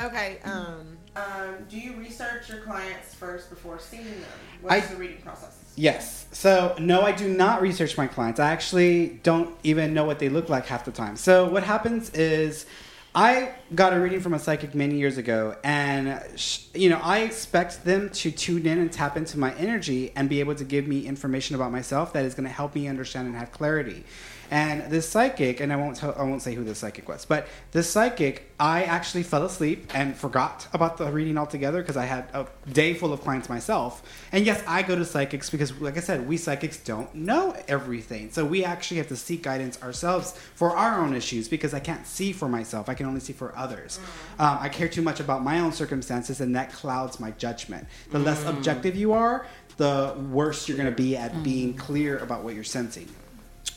[0.02, 0.38] okay.
[0.44, 4.24] Um, um, do you research your clients first before seeing them?
[4.68, 5.58] I- What's the reading process?
[5.76, 6.26] Yes.
[6.32, 8.38] So, no, I do not research my clients.
[8.38, 11.16] I actually don't even know what they look like half the time.
[11.16, 12.66] So, what happens is
[13.14, 17.18] I got a reading from a psychic many years ago, and, sh- you know, I
[17.18, 20.86] expect them to tune in and tap into my energy and be able to give
[20.86, 24.04] me information about myself that is going to help me understand and have clarity.
[24.52, 27.48] And this psychic, and I won't tell, I won't say who the psychic was, but
[27.70, 32.28] this psychic, I actually fell asleep and forgot about the reading altogether because I had
[32.34, 34.02] a day full of clients myself.
[34.30, 38.30] And yes, I go to psychics because, like I said, we psychics don't know everything,
[38.30, 42.06] so we actually have to seek guidance ourselves for our own issues because I can't
[42.06, 44.00] see for myself; I can only see for others.
[44.36, 44.44] Mm.
[44.44, 47.88] Um, I care too much about my own circumstances, and that clouds my judgment.
[48.10, 48.50] The less mm.
[48.50, 49.46] objective you are,
[49.78, 51.78] the worse you're going to be at being mm.
[51.78, 53.08] clear about what you're sensing.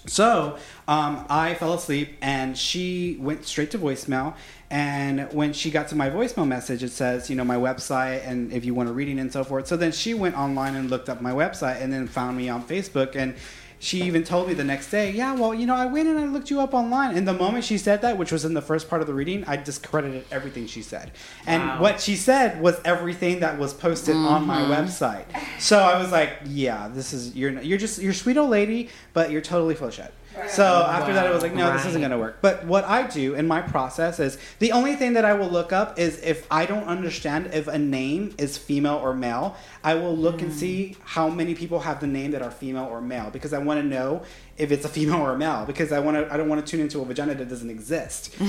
[0.08, 4.36] So um, I fell asleep and she went straight to voicemail.
[4.70, 8.52] And when she got to my voicemail message, it says, you know, my website and
[8.52, 9.68] if you want a reading and so forth.
[9.68, 12.64] So then she went online and looked up my website and then found me on
[12.64, 13.16] Facebook.
[13.16, 13.36] And
[13.80, 16.26] she even told me the next day, yeah, well, you know, I went and I
[16.26, 17.16] looked you up online.
[17.16, 19.44] And the moment she said that, which was in the first part of the reading,
[19.46, 21.12] I discredited everything she said.
[21.46, 24.72] And what she said was everything that was posted on my mm-hmm.
[24.72, 25.26] website.
[25.60, 29.32] So I was like, yeah, this is you're you're just you're sweet old lady, but
[29.32, 30.14] you're totally full of shit.
[30.50, 32.38] So oh, after that, I was like, no, this isn't going to work.
[32.42, 35.72] But what I do in my process is the only thing that I will look
[35.72, 40.16] up is if I don't understand if a name is female or male, I will
[40.16, 40.56] look and mm.
[40.56, 43.80] see how many people have the name that are female or male because I want
[43.82, 44.24] to know
[44.58, 46.70] if it's a female or a male because I want to I don't want to
[46.70, 48.48] tune into a vagina that doesn't exist um,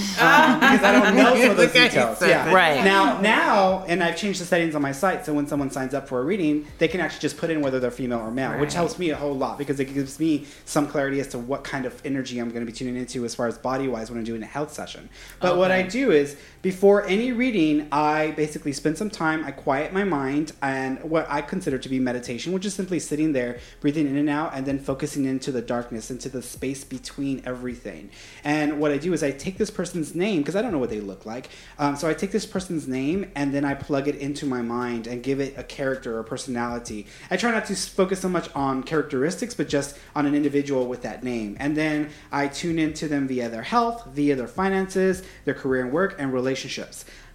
[0.61, 2.23] because I don't know some of those details.
[2.23, 2.53] Yeah.
[2.53, 2.85] Right.
[2.85, 6.09] Now now and I've changed the settings on my site so when someone signs up
[6.09, 8.75] for a reading, they can actually just put in whether they're female or male, which
[8.75, 11.87] helps me a whole lot because it gives me some clarity as to what kind
[11.87, 14.25] of energy I'm going to be tuning into as far as body wise when I'm
[14.25, 15.09] doing a health session.
[15.40, 19.92] But what I do is before any reading, I basically spend some time, I quiet
[19.92, 24.09] my mind and what I consider to be meditation, which is simply sitting there, breathing
[24.09, 28.11] in and out, and then focusing into the darkness, into the space between everything.
[28.42, 30.90] And what I do is I take this person's name because I don't know what
[30.90, 31.50] they look like.
[31.79, 35.07] Um, so I take this person's name and then I plug it into my mind
[35.07, 37.07] and give it a character or personality.
[37.31, 41.02] I try not to focus so much on characteristics, but just on an individual with
[41.02, 41.57] that name.
[41.61, 45.92] And then I tune into them via their health, via their finances, their career and
[45.92, 46.56] work, and relationships.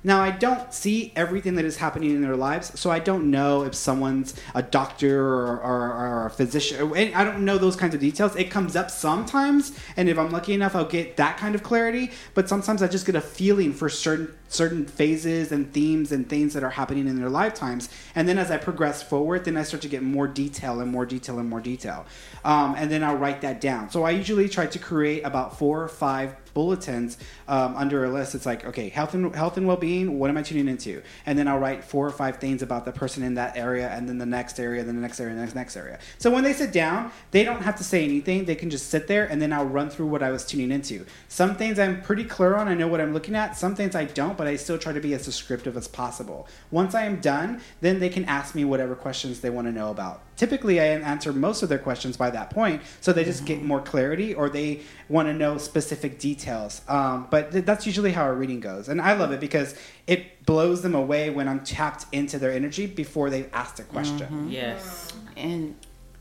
[0.04, 3.64] Now, I don't see everything that is happening in their lives, so I don't know
[3.64, 6.92] if someone's a doctor or, or, or a physician.
[7.14, 8.36] I don't know those kinds of details.
[8.36, 12.10] It comes up sometimes, and if I'm lucky enough, I'll get that kind of clarity.
[12.34, 16.54] But sometimes I just get a feeling for certain certain phases and themes and things
[16.54, 17.90] that are happening in their lifetimes.
[18.14, 21.06] And then as I progress forward, then I start to get more detail and more
[21.06, 22.06] detail and more detail.
[22.44, 23.90] Um, and then I'll write that down.
[23.90, 28.36] So I usually try to create about four or five bulletins um, under a list.
[28.36, 30.20] It's like, okay, health and health and well-being.
[30.20, 31.02] What am I tuning into?
[31.26, 34.10] And then I'll write four or five things about the person in that area, and
[34.10, 36.00] then the next area, then the next area, and the next, next area.
[36.18, 38.44] So when they sit down, they don't have to say anything.
[38.44, 41.06] They can just sit there, and then I'll run through what I was tuning into.
[41.30, 42.68] Some things I'm pretty clear on.
[42.68, 43.56] I know what I'm looking at.
[43.56, 46.48] Some things I don't, but I still try to be as descriptive as possible.
[46.72, 49.92] Once I am done, then they can ask me whatever questions they want to know
[49.92, 50.24] about.
[50.36, 53.80] Typically, I answer most of their questions by that point, so they just get more
[53.82, 56.82] clarity or they want to know specific details.
[56.88, 59.76] Um, but th- that's usually how a reading goes, and I love it because
[60.08, 64.50] it blows them away when I'm tapped into their energy before they've asked a question.
[64.50, 65.14] Yes.
[65.38, 65.76] And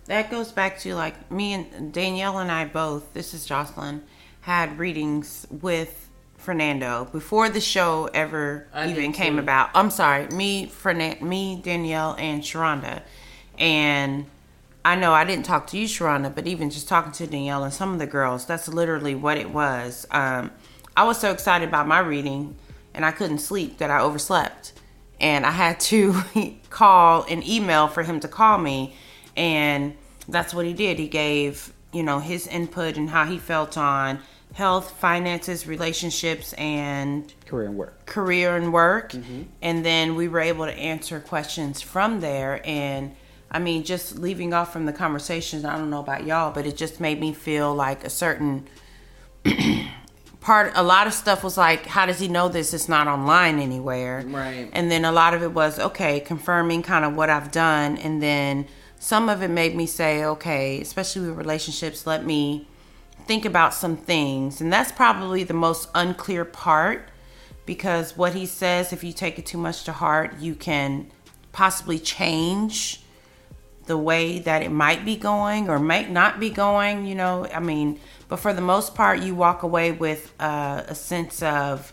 [0.04, 4.02] that goes back to like me and Danielle and I both, this is Jocelyn,
[4.42, 6.09] had readings with
[6.40, 9.40] Fernando before the show ever I even came too.
[9.40, 9.70] about.
[9.74, 13.02] I'm sorry, me, Fernan- me, Danielle, and Sharonda.
[13.58, 14.26] And
[14.84, 17.72] I know I didn't talk to you, Sharonda, but even just talking to Danielle and
[17.72, 20.06] some of the girls, that's literally what it was.
[20.10, 20.50] Um,
[20.96, 22.56] I was so excited about my reading
[22.94, 24.72] and I couldn't sleep that I overslept.
[25.20, 26.14] And I had to
[26.70, 28.94] call and email for him to call me.
[29.36, 29.94] And
[30.28, 30.98] that's what he did.
[30.98, 34.20] He gave, you know, his input and how he felt on
[34.54, 38.06] health, finances, relationships, and Career and work.
[38.06, 39.12] career and work.
[39.12, 39.42] Mm-hmm.
[39.62, 42.60] And then we were able to answer questions from there.
[42.64, 43.14] And
[43.52, 46.76] i mean just leaving off from the conversations i don't know about y'all but it
[46.76, 48.64] just made me feel like a certain
[50.40, 52.72] part a lot of stuff was like how does he know this?
[52.72, 54.22] It's not online anywhere.
[54.26, 54.68] Right.
[54.72, 57.96] and then a lot of it was okay confirming kind of what i've done.
[57.98, 58.66] And then
[58.98, 62.68] some of it made me say okay especially with relationships let me
[63.26, 64.60] think about some things.
[64.60, 67.08] And that's probably the most unclear part
[67.66, 71.08] because what he says if you take it too much to heart you can
[71.52, 73.02] possibly change
[73.86, 77.46] the way that it might be going or might not be going you know?
[77.54, 81.92] I mean but for the most part you walk away with uh, a sense of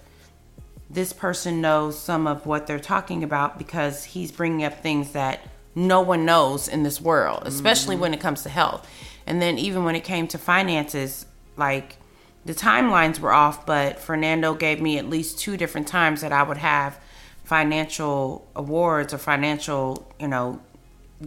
[0.90, 5.42] this person knows some of what they're talking about because he's bringing up things that
[5.76, 8.90] no one knows in this world, especially when it comes to health.
[9.28, 11.26] And then even when it came to finances,
[11.58, 11.98] like
[12.46, 16.44] the timelines were off, but Fernando gave me at least two different times that I
[16.44, 16.98] would have
[17.44, 20.62] financial awards or financial, you know,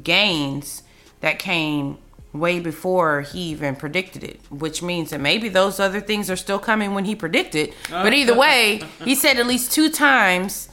[0.03, 0.83] gains
[1.21, 1.99] that came
[2.33, 6.59] way before he even predicted it, which means that maybe those other things are still
[6.59, 7.75] coming when he predicted.
[7.91, 10.69] But either way, he said at least two times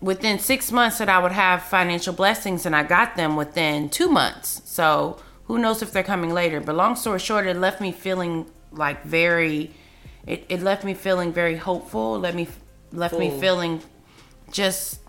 [0.00, 4.08] within six months that I would have financial blessings, and I got them within two
[4.08, 4.62] months.
[4.64, 6.60] So who knows if they're coming later?
[6.60, 9.70] But long story short, it left me feeling like very.
[10.26, 12.18] It, it left me feeling very hopeful.
[12.18, 12.48] Let me
[12.92, 13.82] left me feeling
[14.50, 15.00] just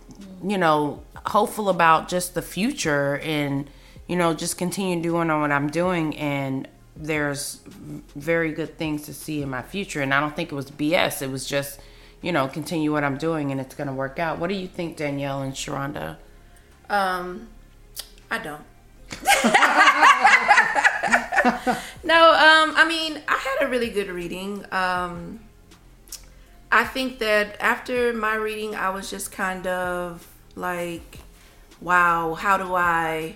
[0.44, 3.70] you know hopeful about just the future and
[4.08, 7.60] you know just continue doing on what I'm doing and there's
[8.16, 11.22] very good things to see in my future and I don't think it was BS
[11.22, 11.80] it was just
[12.22, 14.98] you know continue what I'm doing and it's gonna work out what do you think
[14.98, 16.18] Danielle and Sharonda
[16.90, 17.50] Um,
[18.32, 18.62] I don't.
[22.04, 24.66] No, um, I mean, I had a really good reading.
[24.72, 25.40] Um,
[26.72, 31.20] I think that after my reading, I was just kind of like,
[31.82, 33.36] wow, how do I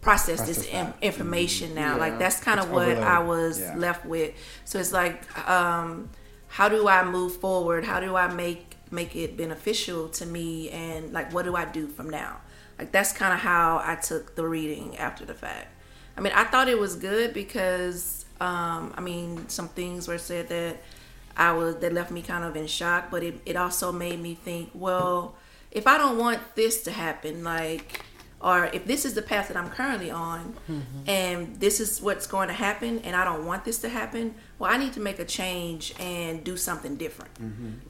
[0.00, 0.96] process, this Process in- that.
[1.02, 1.94] information now?
[1.94, 2.00] Yeah.
[2.00, 3.76] Like, that's kind of what I was Yeah.
[3.76, 4.34] left with.
[4.64, 6.10] So it's like, um,
[6.48, 7.84] how do I move forward?
[7.84, 10.70] How do I make make it beneficial to me?
[10.70, 12.36] And like, what do I do from now?
[12.78, 15.68] Like, that's kind of how I took the reading after the fact.
[16.16, 20.48] I mean, I thought it was good because, um, I mean, some things were said
[20.48, 20.82] that
[21.36, 24.34] I was that left me kind of in shock, but it, it also made me
[24.34, 25.34] think, well,
[25.72, 28.02] if I don't want this to happen, like,
[28.40, 30.54] or if this is the path that I'm currently on,
[31.08, 34.70] and this is what's going to happen, and I don't want this to happen, well,
[34.70, 37.32] I need to make a change and do something different,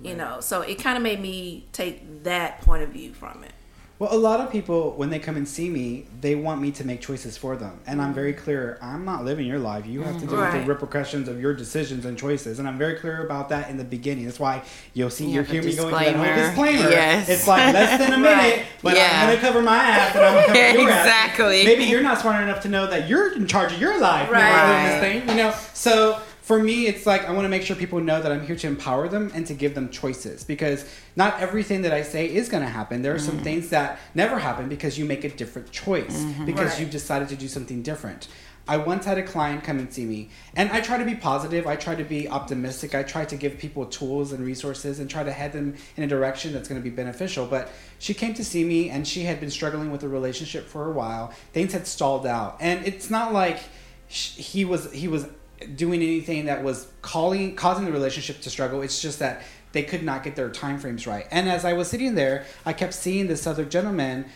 [0.03, 0.41] you know.
[0.41, 3.53] So it kind of made me take that point of view from it.
[4.01, 6.85] Well, a lot of people, when they come and see me, they want me to
[6.85, 7.79] make choices for them.
[7.87, 9.87] And I'm very clear, I'm not living your life.
[9.87, 12.59] You have to deal with the repercussions of your decisions and choices.
[12.59, 14.25] And I'm very clear about that in the beginning.
[14.25, 14.63] That's why
[14.95, 16.91] you'll see, You you'll hear me going through that whole disclaimer.
[16.91, 17.29] Yes.
[17.29, 18.67] It's like less than a minute, Right.
[18.83, 19.11] but Yeah.
[19.13, 21.07] I'm going to cover my ass and I'm going to cover your ass.
[21.07, 21.65] Exactly.
[21.65, 24.29] Maybe you're not smart enough to know that you're in charge of your life.
[24.29, 24.89] Right.
[24.89, 25.55] this thing, you know?
[25.73, 28.55] So for me, it's like I want to make sure people know that I'm here
[28.55, 30.85] to empower them and to give them choices because
[31.17, 33.01] not everything that I say is going to happen.
[33.01, 33.43] There are some mm.
[33.43, 36.45] things that never happen because you make a different choice mm-hmm.
[36.45, 36.81] because Right.
[36.81, 38.29] you've decided to do something different.
[38.69, 41.67] I once had a client come and see me, and I try to be positive.
[41.67, 42.95] I try to be optimistic.
[42.95, 46.07] I try to give people tools and resources and try to head them in a
[46.07, 47.47] direction that's going to be beneficial.
[47.47, 50.91] But she came to see me, and she had been struggling with a relationship for
[50.91, 51.33] a while.
[51.55, 53.61] Things had stalled out, and it's not like
[54.09, 55.27] he was he was
[55.67, 58.83] doing anything that was calling causing the relationship to struggle.
[58.83, 61.27] It's just that they could not get their time frames right.
[61.31, 64.27] And as I was sitting there, I kept seeing this other gentleman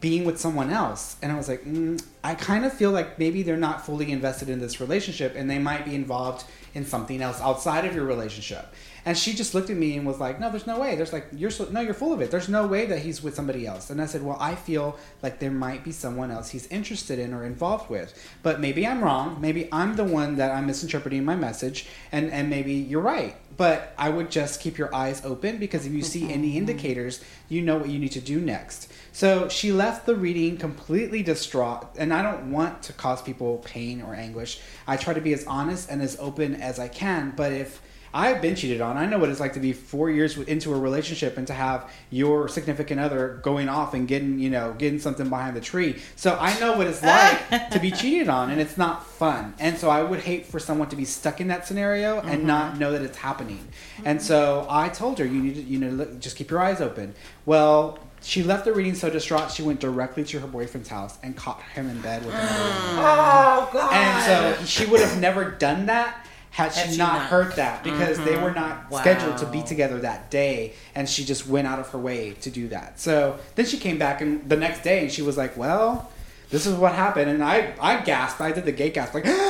[0.00, 3.42] being with someone else and i was like mm, i kind of feel like maybe
[3.42, 7.40] they're not fully invested in this relationship and they might be involved in something else
[7.40, 8.72] outside of your relationship
[9.04, 10.96] and she just looked at me and was like no there's no way.
[10.96, 12.30] There's like you're so, no you're full of it.
[12.30, 13.90] There's no way that he's with somebody else.
[13.90, 17.32] And i said well i feel like there might be someone else he's interested in
[17.32, 18.14] or involved with.
[18.42, 19.40] But maybe i'm wrong.
[19.40, 21.86] Maybe i'm the one that i'm misinterpreting my message.
[22.12, 23.36] And and maybe you're right.
[23.56, 26.58] But i would just keep your eyes open because if you see any mm-hmm.
[26.58, 28.90] indicators you know what you need to do next.
[29.12, 34.00] So she left the reading completely distraught, and I don't want to cause people pain
[34.00, 34.60] or anguish.
[34.86, 37.82] I try to be as honest and as open as I can, but if
[38.12, 38.96] I've been cheated on.
[38.96, 41.90] I know what it's like to be four years into a relationship and to have
[42.10, 46.00] your significant other going off and getting, you know, getting something behind the tree.
[46.16, 49.54] So I know what it's like to be cheated on, and it's not fun.
[49.58, 52.72] And so I would hate for someone to be stuck in that scenario and not
[52.72, 52.80] mm-hmm.
[52.80, 53.68] know that it's happening.
[54.04, 56.80] And so I told her, you need to, you know, look- just keep your eyes
[56.80, 57.14] open.
[57.46, 61.36] Well, she left the reading so distraught she went directly to her boyfriend's house and
[61.36, 62.74] caught him in bed with another woman.
[62.74, 62.98] Mm.
[62.98, 63.92] Oh God.
[63.92, 67.26] And so she would have never done that had she, she not, not.
[67.26, 68.60] heard that because they were mm-hmm.
[68.60, 69.00] not Wow.
[69.00, 72.50] scheduled to be together that day and she just went out of her way to
[72.50, 72.98] do that.
[72.98, 76.10] So then she came back and the next day and she was like, "Well,
[76.50, 78.40] this is what happened." And I I gasped.
[78.40, 79.40] I did the gay gasp like oh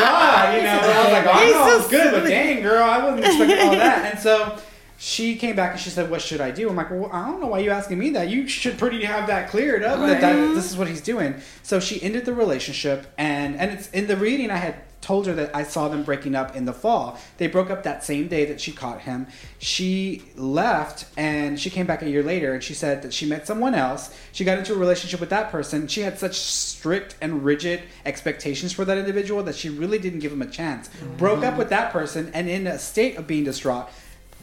[0.00, 2.98] God, you know, I was like, oh, I know it's good, but dang, girl, I
[2.98, 4.12] wasn't expecting all that.
[4.12, 4.58] And so
[4.96, 7.40] she came back and she said, "What should I do?" I'm like, "Well, I don't
[7.40, 8.28] know why you asking me that.
[8.28, 11.80] You should pretty have that cleared up that, that this is what he's doing." So
[11.80, 15.54] she ended the relationship, and and it's in the reading I had told her that
[15.54, 17.18] I saw them breaking up in the fall.
[17.36, 19.26] They broke up that same day that she caught him.
[19.58, 23.46] She left and she came back a year later and she said that she met
[23.46, 24.16] someone else.
[24.32, 25.88] She got into a relationship with that person.
[25.88, 30.32] She had such strict and rigid expectations for that individual that she really didn't give
[30.32, 30.88] him a chance.
[31.18, 33.90] Broke up with that person and in a state of being distraught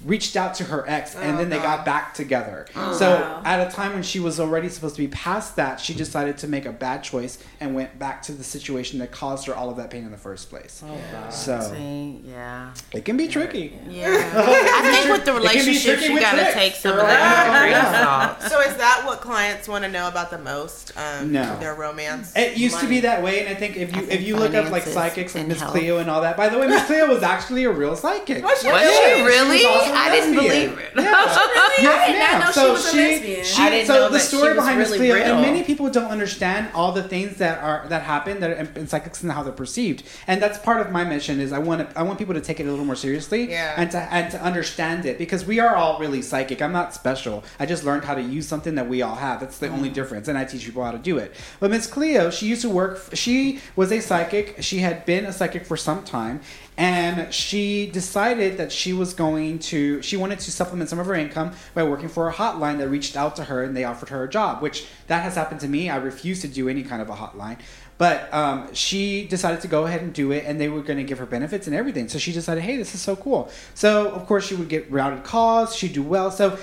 [0.06, 1.78] reached out to her ex and Oh, then they God.
[1.78, 2.66] got back together.
[2.76, 3.42] Oh, so wow.
[3.46, 6.48] at a time when she was already supposed to be past that, she decided to
[6.48, 9.78] make a bad choice and went back to the situation that caused her all of
[9.78, 10.84] that pain in the first place.
[10.86, 12.72] Oh, So See, yeah.
[12.94, 13.78] it can be tricky.
[13.90, 14.08] Yeah.
[14.36, 18.40] I think with the It can relationships, you gotta take some of that with a
[18.40, 18.50] grain.
[18.50, 20.94] So is that what clients want to know about the most?
[20.98, 21.58] Um, No.
[21.60, 22.34] Their romance.
[22.36, 24.54] It used to be that way, and I think if you I if you look
[24.54, 25.62] up like psychics like and Miss.
[25.62, 26.36] Cleo and all that.
[26.38, 28.44] By the way, Miss Cleo was actually a real psychic.
[28.44, 29.58] Was she Was really?
[29.58, 30.92] she She was also a I didn't believe it.
[30.96, 31.48] Yeah.
[31.82, 33.46] Yes, I did not she so was a she, lesbian.
[33.46, 36.12] she- I didn't so know the story behind Miss really Cleo, and many people don't
[36.12, 39.54] understand all the things that are that happen that are in, psychics and how they're
[39.54, 40.04] perceived.
[40.28, 42.60] And that's part of my mission is I want to, I want people to take
[42.60, 43.74] it a little more seriously Yeah.
[43.78, 46.62] and to and to understand it because we are all really psychic.
[46.62, 47.44] I'm not special.
[47.60, 49.40] I just learned how to use something that we all have.
[49.40, 49.94] That's the only mm.
[49.94, 51.34] difference, and I teach people how to do it.
[51.60, 53.00] But Miss Cleo, she used to work.
[53.14, 54.58] She was a psychic.
[54.60, 56.42] She had been a psychic for some time,
[56.78, 59.81] and she decided that she was going to.
[60.02, 63.16] She wanted to supplement some of her income by working for a hotline that reached
[63.16, 65.90] out to her and they offered her a job, which that has happened to me.
[65.90, 67.58] I refuse to do any kind of a hotline.
[67.98, 71.04] But um, she decided to go ahead and do it, and they were going to
[71.04, 72.10] give her benefits and everything.
[72.10, 73.52] So she decided, hey, this is so cool.
[73.76, 76.32] So, of course, she would get routed calls, she'd do well.
[76.32, 76.58] So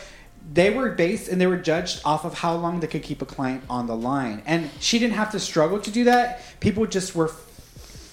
[0.53, 3.27] they were based and they were judged off of how long they could keep a
[3.27, 4.43] client on the line.
[4.47, 6.43] And she didn't have to struggle to do that.
[6.59, 7.29] People just were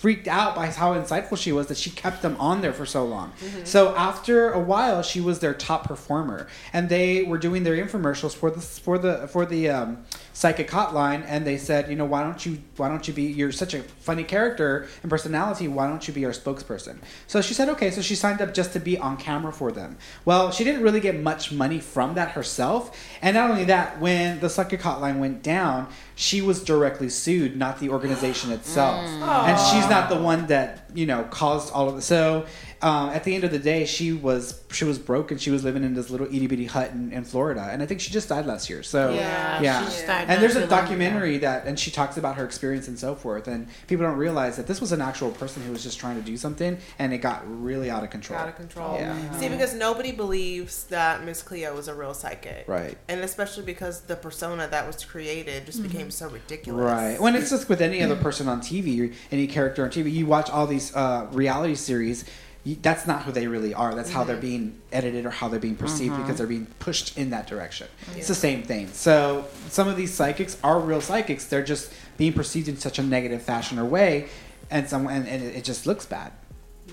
[0.05, 3.03] freaked out by how insightful she was that she kept them on there for so
[3.03, 3.33] long.
[3.63, 8.35] So after a while, she was their top performer, and they were doing their infomercials
[8.35, 11.23] for the for the for the um, psychic hotline.
[11.27, 13.81] And they said, you know, why don't you why don't you be you're such a
[13.81, 15.67] funny character and personality.
[15.67, 16.97] Why don't you be our spokesperson?
[17.25, 17.89] So she said, okay.
[17.89, 19.97] So she signed up just to be on camera for them.
[20.25, 24.39] Well, she didn't really get much money from that herself, and not only that, when
[24.41, 29.05] the psychic hotline went down, she was directly sued, not the organization itself.
[29.05, 29.47] Mm.
[29.47, 32.01] And she's not the one that you know caused all of it.
[32.01, 32.45] So
[32.81, 35.63] um, at the end of the day, she was she was broke and she was
[35.63, 37.69] living in this little itty bitty hut in, in Florida.
[37.71, 38.83] And I think she just died last year.
[38.83, 39.79] So Yeah, yeah.
[39.79, 42.45] she just died and there's a not long documentary that, and she talks about her
[42.45, 43.47] experience and so forth.
[43.47, 46.21] And people don't realize that this was an actual person who was just trying to
[46.21, 48.39] do something, and it got really out of control.
[48.39, 48.95] out of control.
[48.95, 49.39] Yeah.
[49.39, 52.65] See, because nobody believes that Miss Cleo was a real psychic.
[52.67, 52.97] Right.
[53.07, 56.83] And especially because the persona that was created just became so ridiculous.
[56.83, 57.19] Right.
[57.19, 60.49] When it's just with any other person on TV, any character on TV, you watch
[60.49, 62.25] all these uh, reality series.
[62.65, 63.95] You, that's not who they really are.
[63.95, 64.41] That's how they're mm-hmm.
[64.41, 66.23] being edited or how they're being perceived mm-hmm.
[66.23, 67.87] because they're being pushed in that direction.
[68.15, 68.87] It's the same thing.
[68.89, 71.45] So some of these psychics are real psychics.
[71.45, 74.29] They're just being perceived in such a negative fashion or way,
[74.69, 76.33] and some and, and it, it just looks bad.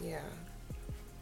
[0.05, 0.21] Yeah.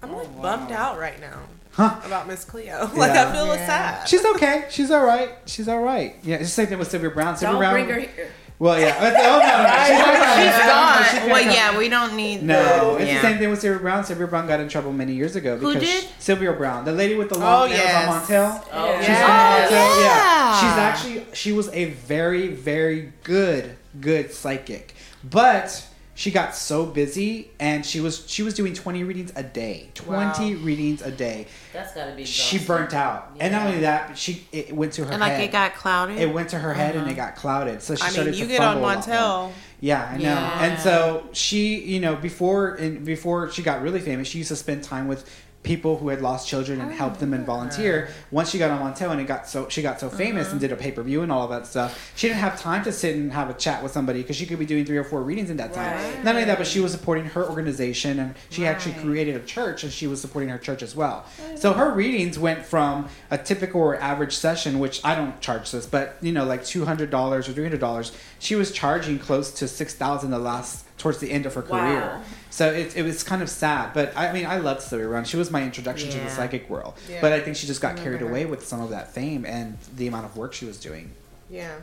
[0.02, 1.40] I'm oh, like bummed out right now
[1.72, 2.00] Huh?
[2.04, 2.90] about Miss Cleo.
[2.94, 3.28] like Yeah.
[3.28, 4.08] I feel sad.
[4.08, 4.66] She's okay.
[4.70, 5.30] She's all right.
[5.46, 6.16] She's all right.
[6.22, 7.36] Yeah, it's the same thing with Sylvia Browne.
[7.36, 7.72] Sylvia Don't Brown.
[7.72, 8.30] bring her here.
[8.60, 8.94] Well, yeah.
[9.00, 9.56] Oh, no.
[9.88, 10.44] She's.
[10.44, 11.30] She's She's gone.
[11.30, 12.42] Well, yeah, we don't need.
[12.42, 13.14] No, it's yeah.
[13.14, 14.04] the same thing with Sylvia Browne.
[14.04, 16.08] Sylvia Browne got in trouble many years ago Who because did?
[16.18, 18.06] Sylvia Browne, the lady with the long Oh, yes.
[18.06, 18.64] on Montel.
[18.72, 19.24] Oh, She's Yeah.
[19.24, 19.70] on Montel.
[19.70, 20.04] yeah.
[20.04, 24.94] Yeah, she's actually she was a very very good good psychic,
[25.24, 25.86] but
[26.20, 30.54] she got so busy and she was she was doing 20 readings a day 20
[30.56, 32.26] readings a day That's gotta be.
[32.26, 35.32] she burnt out and not only that but she it went to her And like
[35.32, 36.18] head it got clouded.
[36.18, 37.28] it went to her head and it uh-huh.
[37.30, 39.04] got clouded so she I mean, started you to get on fumble a lot.
[39.04, 39.52] Montel.
[39.80, 40.24] Yeah, I know.
[40.24, 40.64] Yeah.
[40.64, 44.56] And so she, you know, before and before she got really famous, she used to
[44.56, 45.24] spend time with
[45.62, 48.08] people who had lost children and help them and volunteer.
[48.08, 48.14] Ah.
[48.30, 50.60] Once she got on Montel and it got so she got so famous and uh-huh.
[50.60, 52.92] did a pay per view and all of that stuff, she didn't have time to
[52.92, 55.22] sit and have a chat with somebody because she could be doing three or four
[55.22, 55.92] readings in that time.
[55.96, 56.24] Right.
[56.24, 59.84] Not only that, but she was supporting her organization and she actually created a church
[59.84, 61.26] and she was supporting her church as well.
[61.56, 65.86] So her readings went from a typical or average session, which I don't charge this,
[65.86, 68.12] but you know, like two hundred dollars or three hundred dollars.
[68.38, 71.80] She was charging close to six thousand the last towards the end of her Wow.
[71.80, 72.22] career.
[72.50, 75.24] So it, it was kind of sad, but I mean, I loved Sylvia Browne.
[75.24, 76.94] She was my introduction to the psychic world.
[77.08, 77.20] Yeah.
[77.20, 78.28] But I think she just got carried her.
[78.28, 81.12] away with some of that fame and the amount of work she was doing.
[81.48, 81.76] Yeah.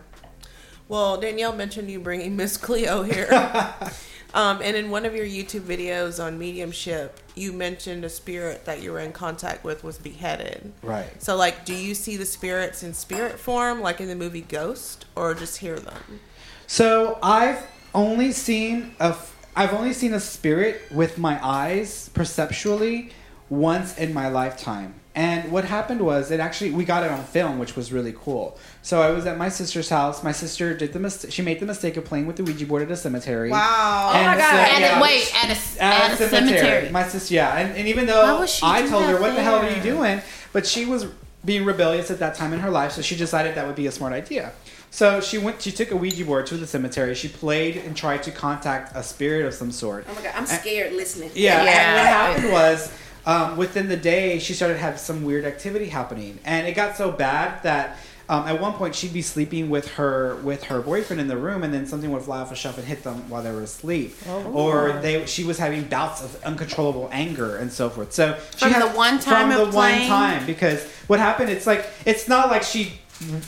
[0.88, 3.27] Well, Danielle mentioned you bringing Miss Cleo here.
[4.34, 8.82] um, and in one of your YouTube videos on mediumship, you mentioned a spirit that
[8.82, 10.71] you were in contact with was beheaded.
[10.82, 11.21] Right.
[11.21, 15.06] So, like, do you see the spirits in spirit form, like in the movie Ghost,
[15.15, 16.19] or just hear them?
[16.67, 17.65] So I've
[17.97, 23.10] only seen a f- I've only seen a spirit with my eyes perceptually
[23.49, 24.93] once in my lifetime.
[25.15, 28.60] And what happened was it actually we got it on film, which was really cool.
[28.83, 30.23] So I was at my sister's house.
[30.23, 32.83] My sister did the mis- she made the mistake of playing with the Ouija board
[32.83, 33.49] at a cemetery.
[33.49, 34.12] Wow.
[34.13, 34.51] Oh and my God.
[34.51, 34.99] so- And yeah.
[34.99, 36.89] it, wait, at a, at a cemetery.
[36.91, 39.69] My sister, yeah, and, and even though I told her, that "What the hell are
[39.75, 40.21] you doing?"
[40.53, 41.07] but she was
[41.43, 43.91] being rebellious at that time in her life, so she decided that would be a
[43.91, 44.51] smart idea.
[44.89, 45.62] So she went.
[45.62, 47.13] She took a Ouija board to the cemetery.
[47.13, 50.06] She played and tried to contact a spirit of some sort.
[50.10, 51.32] Oh my god, I'm scared listening.
[51.36, 51.63] Yeah.
[51.63, 51.69] Yeah.
[51.69, 52.91] And what happened was,
[53.26, 56.95] um, within the day, she started to have some weird activity happening, and it got
[56.97, 57.97] so bad that.
[58.30, 61.63] Um, at one point, she'd be sleeping with her with her boyfriend in the room,
[61.63, 64.17] and then something would fly off a shelf and hit them while they were asleep.
[64.28, 64.43] Oh.
[64.52, 68.12] Or they she was having bouts of uncontrollable anger and so forth.
[68.12, 71.50] So she From had- the one time from of the one time because what happened?
[71.52, 73.00] It's like it's not like she.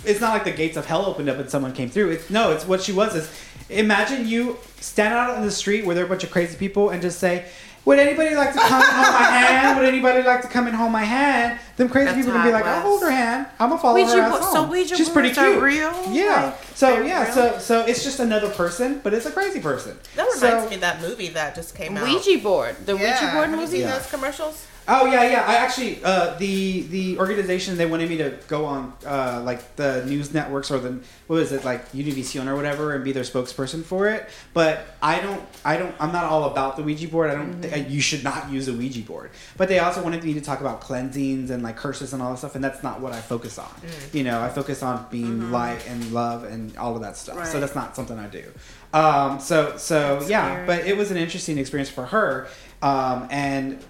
[0.06, 2.10] It's not like the gates of hell opened up and someone came through.
[2.12, 2.52] It's no.
[2.52, 3.32] It's what she was is.
[3.70, 6.90] Imagine you stand out in the street where there are a bunch of crazy people
[6.90, 7.46] and just say.
[7.86, 9.80] Would anybody like to come and hold my hand?
[9.80, 11.60] Would anybody like to come and hold my hand?
[11.78, 13.48] Them crazy That's people can be like, it I'll hold her hand.
[13.58, 14.70] I'm gonna follow Ouija her ass board- so home.
[14.70, 15.64] Ouija She's pretty cute.
[15.64, 15.94] real?
[16.14, 16.48] Yeah.
[16.48, 17.24] Like, so yeah.
[17.24, 17.34] real?
[17.34, 19.98] So so it's just another person, but it's a crazy person.
[20.18, 22.04] That reminds So- me of that movie that just came out.
[22.04, 22.76] Ouija board.
[22.86, 23.02] The Yeah.
[23.24, 23.80] Ouija board movie.
[23.80, 23.98] Yeah.
[23.98, 24.66] those commercials?
[24.92, 25.46] Oh yeah, yeah.
[25.48, 30.04] I actually uh, the the organization they wanted me to go on uh, like the
[30.06, 33.84] news networks or the what was it like Univision or whatever and be their spokesperson
[33.84, 34.28] for it.
[34.54, 37.30] But I don't, I don't, I'm not all about the Ouija board.
[37.30, 37.62] I don't.
[37.62, 39.30] think you should not use a Ouija board.
[39.58, 42.38] But they also wanted me to talk about cleansings and like curses and all that
[42.38, 43.70] stuff, and that's not what I focus on.
[44.12, 47.46] You know, I focus on being light and love and all of that stuff.
[47.46, 48.52] So that's not something I do.
[48.92, 50.66] Um, so so That's yeah, scary.
[50.66, 52.48] but it was an interesting experience for her.
[52.82, 53.84] Um, and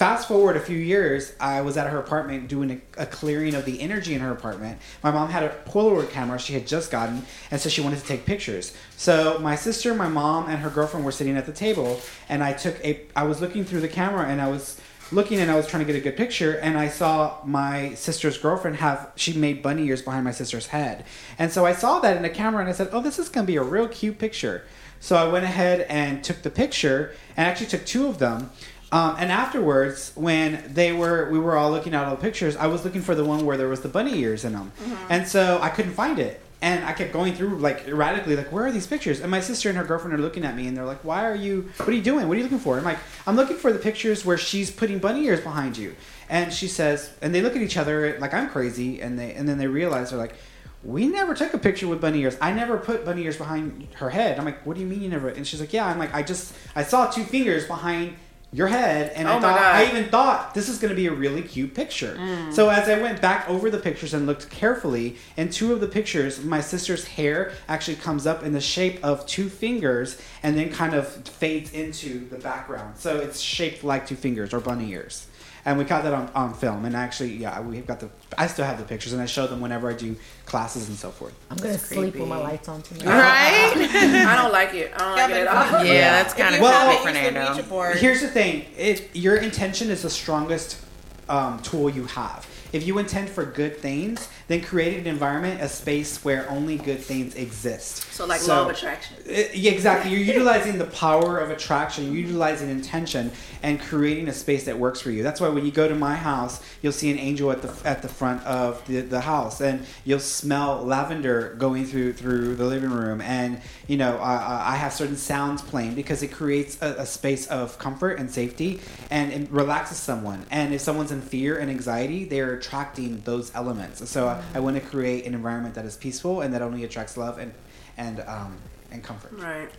[0.00, 3.66] fast forward a few years, I was at her apartment doing a, a clearing of
[3.66, 4.78] the energy in her apartment.
[5.02, 8.06] My mom had a Polaroid camera she had just gotten, and so she wanted to
[8.06, 8.74] take pictures.
[8.96, 12.54] So my sister, my mom, and her girlfriend were sitting at the table, and I
[12.54, 13.02] took a.
[13.14, 14.80] I was looking through the camera, and I was
[15.12, 18.38] looking and I was trying to get a good picture and I saw my sister's
[18.38, 21.04] girlfriend have she made bunny ears behind my sister's head.
[21.36, 23.44] And so I saw that in the camera and I said, "Oh, this is going
[23.44, 24.64] to be a real cute picture."
[25.00, 28.50] So I went ahead and took the picture and actually took two of them.
[28.92, 32.56] Um, and afterwards, when they were, we were all looking at all the pictures.
[32.56, 34.72] I was looking for the one where there was the bunny ears in them,
[35.08, 36.40] and so I couldn't find it.
[36.62, 39.20] And I kept going through like erratically, like where are these pictures?
[39.20, 41.34] And my sister and her girlfriend are looking at me, and they're like, "Why are
[41.36, 41.70] you?
[41.78, 42.26] What are you doing?
[42.28, 44.98] What are you looking for?" I'm like, "I'm looking for the pictures where she's putting
[44.98, 45.94] bunny ears behind you."
[46.28, 49.48] And she says, and they look at each other like I'm crazy, and they and
[49.48, 50.34] then they realize they're like,
[50.82, 52.36] we never took a picture with bunny ears.
[52.40, 54.38] I never put bunny ears behind her head.
[54.38, 55.28] I'm like, what do you mean you never?
[55.28, 55.86] And she's like, yeah.
[55.86, 58.16] I'm like, I just I saw two fingers behind
[58.52, 59.58] your head, and Oh I thought.
[59.60, 62.16] I even thought this is going to be a really cute picture.
[62.18, 62.52] Mm.
[62.52, 65.86] So as I went back over the pictures and looked carefully, in two of the
[65.86, 70.70] pictures, my sister's hair actually comes up in the shape of two fingers, and then
[70.72, 72.96] kind of fades into the background.
[72.96, 75.28] So it's shaped like two fingers or bunny ears.
[75.64, 78.08] And we caught that on, on film, and actually, yeah, we've got the.
[78.38, 81.10] I still have the pictures, and I show them whenever I do classes and so
[81.10, 81.34] forth.
[81.50, 83.06] I'm gonna sleep with my lights on tonight.
[83.06, 83.72] Right?
[84.26, 84.92] I don't like it.
[84.94, 85.84] I don't like it at all.
[85.84, 87.92] Yeah, that's kind of Well, well, Fernando.
[87.94, 90.80] Here's the thing: it, your intention is the strongest
[91.28, 92.46] um, tool you have.
[92.72, 97.00] If you intend for good things, then create an environment, a space where only good
[97.00, 98.12] things exist.
[98.12, 99.16] So like law of attraction.
[99.26, 100.10] It- yeah, exactly.
[100.10, 105.00] You're utilizing the power of attraction, you're utilizing intention, and creating a space that works
[105.00, 105.22] for you.
[105.22, 108.02] That's why when you go to my house, you'll see an angel at the at
[108.02, 112.90] the front of the, the house, and you'll smell lavender going through through the living
[112.90, 113.20] room.
[113.20, 117.46] And you know, I, I have certain sounds playing because it creates a, a space
[117.48, 120.46] of comfort and safety, and it relaxes someone.
[120.50, 124.08] And if someone's in fear and anxiety, they're attracting those elements.
[124.08, 127.16] So I, I want to create an environment that is peaceful and that only attracts
[127.16, 127.52] love and
[127.96, 128.58] and um,
[128.90, 129.32] and comfort.
[129.32, 129.70] Right.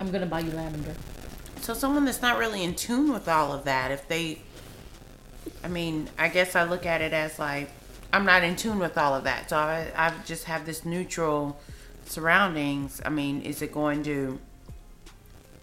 [0.00, 0.94] I'm gonna buy you lavender.
[1.60, 4.40] So someone that's not really in tune with all of that, if they,
[5.64, 7.70] I mean, I guess I look at it as like
[8.12, 11.58] I'm not in tune with all of that, so I, I just have this neutral
[12.06, 13.02] surroundings.
[13.04, 14.38] I mean, is it going to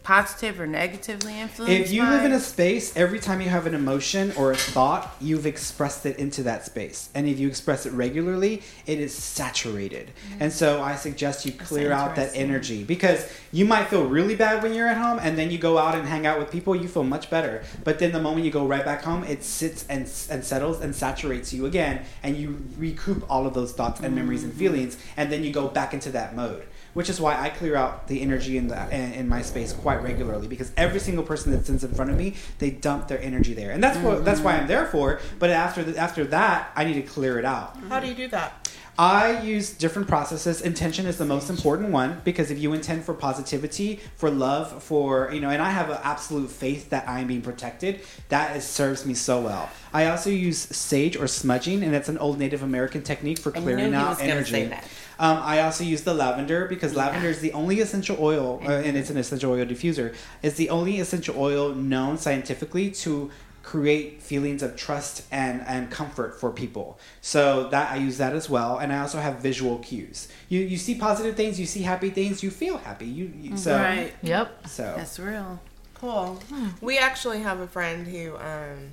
[0.04, 1.72] positive or negatively influence?
[1.72, 5.16] If you live in a space, every time you have an emotion or a thought,
[5.22, 7.10] you've expressed it into that space.
[7.16, 10.12] And if you express it regularly, it is saturated.
[10.40, 14.62] And so I suggest you clear out that energy because you might feel really bad
[14.62, 16.88] when you're at home and then you go out and hang out with people, you
[16.88, 17.64] feel much better.
[17.84, 20.94] But then the moment you go right back home, it sits and, and settles and
[20.94, 24.60] saturates you again and you recoup all of those thoughts and memories and mm-hmm.
[24.60, 28.08] feelings and then you go back into that mode which is why I clear out
[28.08, 31.84] the energy in the in, my space quite regularly because every single person that sits
[31.84, 34.68] in front of me, they dump their energy there, and that's what that's why I'm
[34.68, 35.20] there for.
[35.40, 37.78] But after the, after that, I need to clear it out.
[37.90, 38.70] How do you do that?
[38.98, 40.62] I use different processes.
[40.62, 45.32] Intention is the most important one because if you intend for positivity, for love, for
[45.34, 49.06] you know, and I have an absolute faith that I'm being protected, that is, serves
[49.06, 49.70] me so well.
[49.94, 53.96] I also use sage or smudging, and that's an old Native American technique for clearing
[53.96, 54.72] out energy.
[55.20, 58.98] Um, I also use the lavender because lavender is the only essential oil, uh, and
[58.98, 60.14] it's an essential oil diffuser.
[60.42, 63.32] It's the only essential oil known scientifically to
[63.64, 67.00] create feelings of trust and, and comfort for people.
[67.22, 70.28] So that I use that as well, and I also have visual cues.
[70.50, 73.08] You you see positive things, you see happy things, you feel happy.
[73.08, 74.14] You, you so Right.
[74.22, 74.68] Yep.
[74.68, 75.60] so That's real.
[75.96, 76.40] Cool.
[76.82, 78.92] We actually have a friend who um,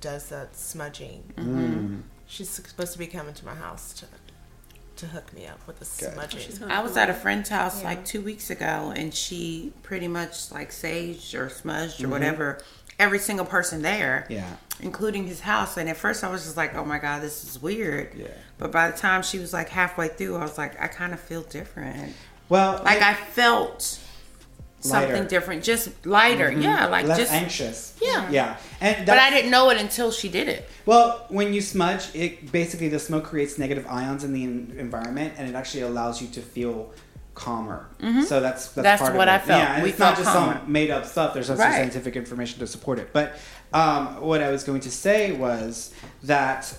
[0.00, 1.32] does that smudging.
[1.36, 2.02] Mm.
[2.26, 4.06] She's supposed to be coming to my house to
[4.96, 6.68] to hook me up with the smudging.
[6.68, 10.70] I was at a friend's house like two weeks ago, and she pretty much like
[10.70, 12.58] saged or smudged or whatever
[12.98, 14.44] every single person there, Yeah.
[14.80, 15.76] including his house.
[15.76, 18.26] And at first, I was just like, "Oh my god, this is weird." Yeah.
[18.58, 21.20] But by the time she was like halfway through, I was like, I kind of
[21.20, 22.14] feel different.
[22.48, 24.00] Well, Like I felt
[24.80, 25.24] something Lighter.
[25.28, 26.50] different, just lighter.
[26.50, 26.62] Mm-hmm.
[26.62, 27.32] Yeah, like less just.
[27.32, 27.94] anxious.
[28.00, 28.28] Yeah.
[28.30, 28.56] Yeah.
[28.80, 30.68] And But I didn't know it until she did it.
[30.86, 35.48] Well, when you smudge, it basically the smoke creates negative ions in the environment, and
[35.48, 36.92] it actually allows you to feel
[37.38, 37.86] calmer.
[38.26, 39.42] So that's that's, That's part what of I it.
[39.42, 39.62] felt.
[39.62, 40.58] Yeah, and We it's not just calmer.
[40.58, 41.32] some made up stuff.
[41.34, 41.72] There's also Right.
[41.74, 43.10] scientific information to support it.
[43.12, 43.38] But
[43.72, 45.92] um, what I was going to say was
[46.24, 46.76] that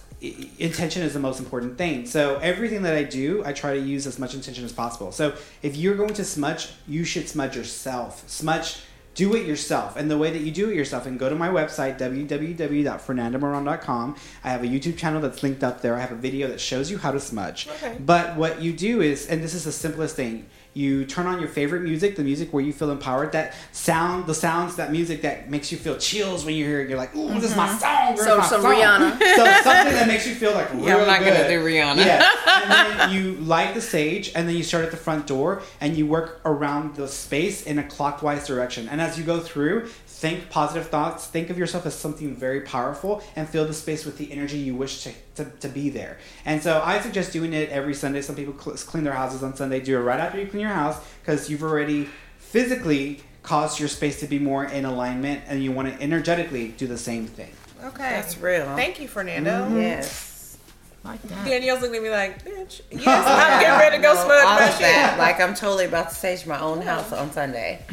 [0.60, 2.06] intention is the most important thing.
[2.06, 5.12] So everything that I do, I try to use as much intention as possible.
[5.14, 8.28] So if you're going to smudge, you should smudge yourself.
[8.28, 8.82] Smudge
[9.20, 9.98] do it yourself.
[9.98, 14.16] And the way that you do it yourself, and go to my website, www.fernandomarron.com.
[14.46, 15.98] I have a YouTube channel that's linked up there.
[15.98, 17.68] I have a video that shows you how to smudge.
[17.68, 17.98] Okay.
[18.00, 21.50] But what you do is, and this is the simplest thing, you turn on your
[21.50, 25.50] favorite music, the music where you feel empowered, that sound, the sounds, that music that
[25.50, 26.90] makes you feel chills when you hear it.
[26.90, 27.78] You're like, ooh, this is my mm-hmm.
[27.78, 28.16] song.
[28.16, 29.20] Where's So my some song?" Rihanna.
[29.40, 31.34] So something that makes you feel like really Yeah, I'm not good.
[31.34, 32.06] gonna do Rihanna.
[32.06, 32.30] Yeah.
[32.62, 35.96] And then you light the sage, and then you start at the front door, and
[35.98, 38.88] you work around the space in a clockwise direction.
[38.90, 39.90] And as you go through,
[40.20, 41.28] think positive thoughts.
[41.28, 44.76] Think of yourself as something very powerful, and fill the space with the energy you
[44.76, 46.18] wish to, to, to be there.
[46.46, 48.22] And so I suggest doing it every Sunday.
[48.22, 49.80] Some people cl- clean their houses on Sunday.
[49.80, 54.20] Do it right after you clean your house, because you've already physically caused your space
[54.20, 57.52] to be more in alignment, and you want to energetically do the same thing.
[57.82, 58.10] Okay.
[58.10, 58.66] That's real.
[58.76, 59.52] Thank you, Fernando.
[59.52, 59.78] Mm-hmm.
[59.78, 60.58] Yes.
[61.06, 61.46] Like that.
[61.48, 64.68] Danielle's looking at me like, bitch, yes, I'm getting ready to go smudge all my
[64.68, 65.18] of shit.
[65.18, 67.86] Like I'm totally about to stage my own house on Sunday.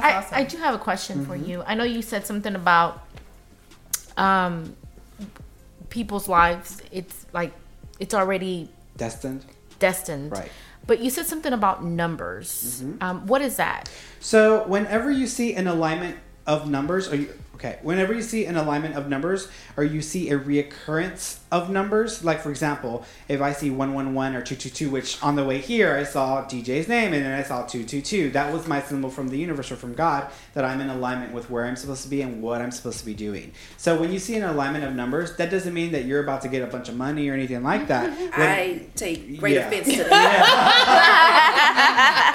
[0.00, 0.38] That's I, awesome.
[0.38, 1.30] I do have a question Mm-hmm.
[1.30, 1.62] for you.
[1.66, 3.02] I know you said something about
[4.16, 4.76] um
[5.90, 6.80] people's lives.
[6.90, 7.52] It's like
[7.98, 9.44] it's already Destined.
[9.78, 10.32] destined.
[10.32, 10.50] Right.
[10.86, 12.82] But you said something about numbers.
[12.82, 13.02] Mm-hmm.
[13.02, 13.88] Um, what is that?
[14.20, 16.16] So whenever you see an alignment
[16.46, 17.28] of numbers, or you,
[17.62, 22.24] okay, whenever you see an alignment of numbers, or you see a reoccurrence of numbers,
[22.24, 25.36] like for example, if I see one one one or two two two, which on
[25.36, 28.52] the way here I saw DJ's name and then I saw two two two, that
[28.52, 31.64] was my symbol from the universe or from God that I'm in alignment with where
[31.66, 33.52] I'm supposed to be and what I'm supposed to be doing.
[33.76, 36.48] So when you see an alignment of numbers, that doesn't mean that you're about to
[36.48, 38.10] get a bunch of money or anything like that.
[38.34, 39.68] I take great Yeah.
[39.68, 41.52] offense to that.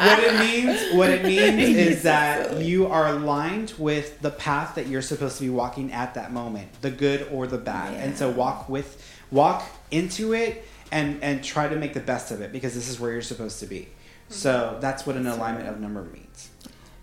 [0.08, 4.88] what it means what it means is that you are aligned with the path that
[4.88, 7.94] you're supposed to be walking at that moment the good or the bad.
[7.96, 9.02] And so walk with
[9.32, 13.00] walk into it and and try to make the best of it because this is
[13.00, 13.90] where you're supposed to be.
[14.30, 16.50] So that's what an alignment of number means.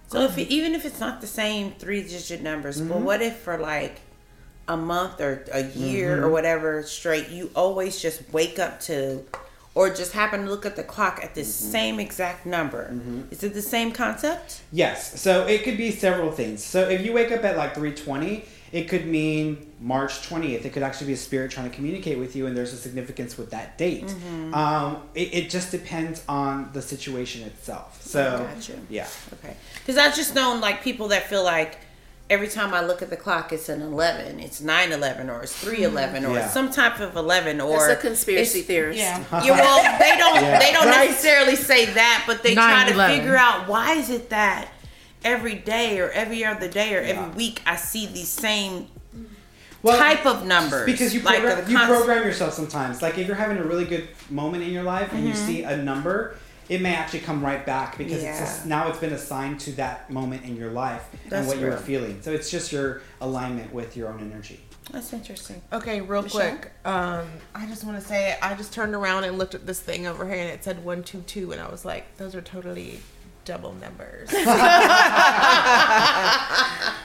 [0.08, 3.04] So if it, even if it's not the same three digit numbers, but Mm-hmm.
[3.04, 4.00] what if for like
[4.68, 6.24] a month or a year Mm-hmm.
[6.24, 9.24] or whatever straight, you always just wake up to,
[9.74, 11.70] or just happen to look at the clock at the Mm-hmm.
[11.72, 12.94] same exact number?
[13.30, 14.62] Is it the same concept?
[14.72, 18.44] yes so it could be several things so if you wake up at like 320
[18.72, 20.64] it could mean March 20th.
[20.64, 23.38] It could actually be a spirit trying to communicate with you, and there's a significance
[23.38, 24.12] with that date.
[24.52, 28.02] Um, it, it just depends on the situation itself.
[28.02, 28.72] So, Gotcha.
[28.90, 29.06] yeah.
[29.34, 29.54] Okay.
[29.78, 31.78] Because I've just known like people that feel like
[32.30, 35.56] every time I look at the clock, it's an 11, it's 9 11, or it's
[35.56, 35.82] 3 hmm.
[35.84, 36.48] 11, or Yeah.
[36.48, 38.98] some type of 11, or That's a conspiracy it's- theorist.
[38.98, 40.58] Yeah, well, they don't Yeah.
[40.58, 41.10] they don't Right.
[41.10, 43.16] necessarily say that, but they try to 9/11.
[43.18, 44.68] figure out why is it that
[45.24, 47.10] every day or every other day or Yeah.
[47.10, 48.88] every week I see these same
[49.82, 50.86] Well, type of numbers.
[50.86, 53.02] because you like program, the you program yourself sometimes.
[53.02, 55.46] Like if you're having a really good moment in your life and you mm-hmm.
[55.46, 56.36] see a number,
[56.68, 58.38] it may actually come right back because it's Yeah.
[58.38, 61.66] just, now it's been assigned to that moment in your life and That's what you
[61.66, 62.22] were feeling.
[62.22, 64.60] So it's just your alignment with your own energy.
[64.90, 65.62] That's interesting.
[65.72, 66.70] Okay, real quick.
[66.84, 70.06] Um, I just want to say I just turned around and looked at this thing
[70.06, 73.00] over here and it said one two two and I was like, those are totally
[73.44, 74.28] double numbers.
[74.32, 74.42] oh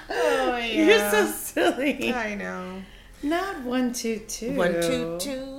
[0.09, 0.61] yeah.
[0.61, 2.13] You're so silly.
[2.13, 2.81] I know.
[3.21, 4.53] Not one, two, two.
[4.55, 5.58] One two two.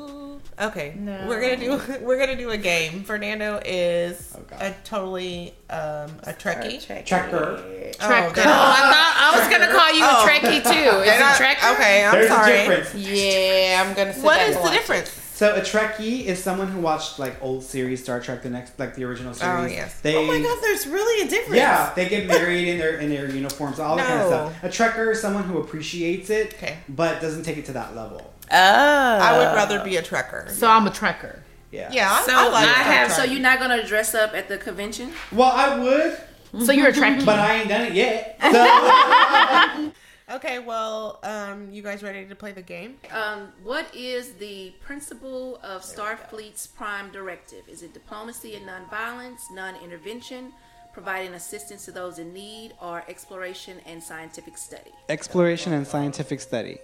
[0.61, 1.27] Okay, No.
[1.27, 3.03] we're gonna do we're gonna do a game.
[3.05, 6.79] Fernando is Oh, a totally um, a Trekkie.
[7.05, 7.57] Checker.
[7.59, 8.35] Oh, Trek.
[8.35, 10.25] then- Oh, I thought I was gonna call you Oh.
[10.25, 10.99] a Trekkie too.
[11.01, 11.59] Is then it I- Trek?
[11.73, 12.53] Okay, I'm There's sorry.
[12.53, 12.95] a difference.
[12.95, 14.13] Yeah, I'm gonna.
[14.13, 14.77] Sit What back the watch it.
[14.77, 15.11] difference?
[15.11, 18.95] So a Trekkie is someone who watched like old series Star Trek, the next like
[18.95, 19.55] the original series.
[19.59, 19.99] Oh, yes.
[20.01, 21.57] They, Oh my god, there's really a difference.
[21.57, 24.65] Yeah, they get married in their in their uniforms, all that kind of stuff.
[24.65, 26.77] A trekker is someone who appreciates it, Okay.
[26.91, 28.31] but doesn't take it to that level.
[28.51, 29.18] Oh.
[29.22, 30.51] I would rather be a Trekker.
[30.51, 31.40] So I'm a Trekker.
[31.70, 31.88] Yeah.
[31.92, 34.59] Yeah, I, So I like I have- So you're not gonna dress up at the
[34.59, 35.12] convention?
[35.30, 36.20] Well, I would,
[36.66, 38.36] So you're a trekker, but I ain't done it yet.
[38.42, 39.92] So,
[40.36, 42.98] Okay, well, um, you guys ready to play the game?
[43.11, 47.68] Um, what is the principle of Starfleet's prime directive?
[47.68, 50.53] Is it diplomacy and nonviolence, non-intervention,
[50.92, 54.92] providing assistance to those in need, or exploration and scientific study?
[55.09, 56.78] exploration and scientific study.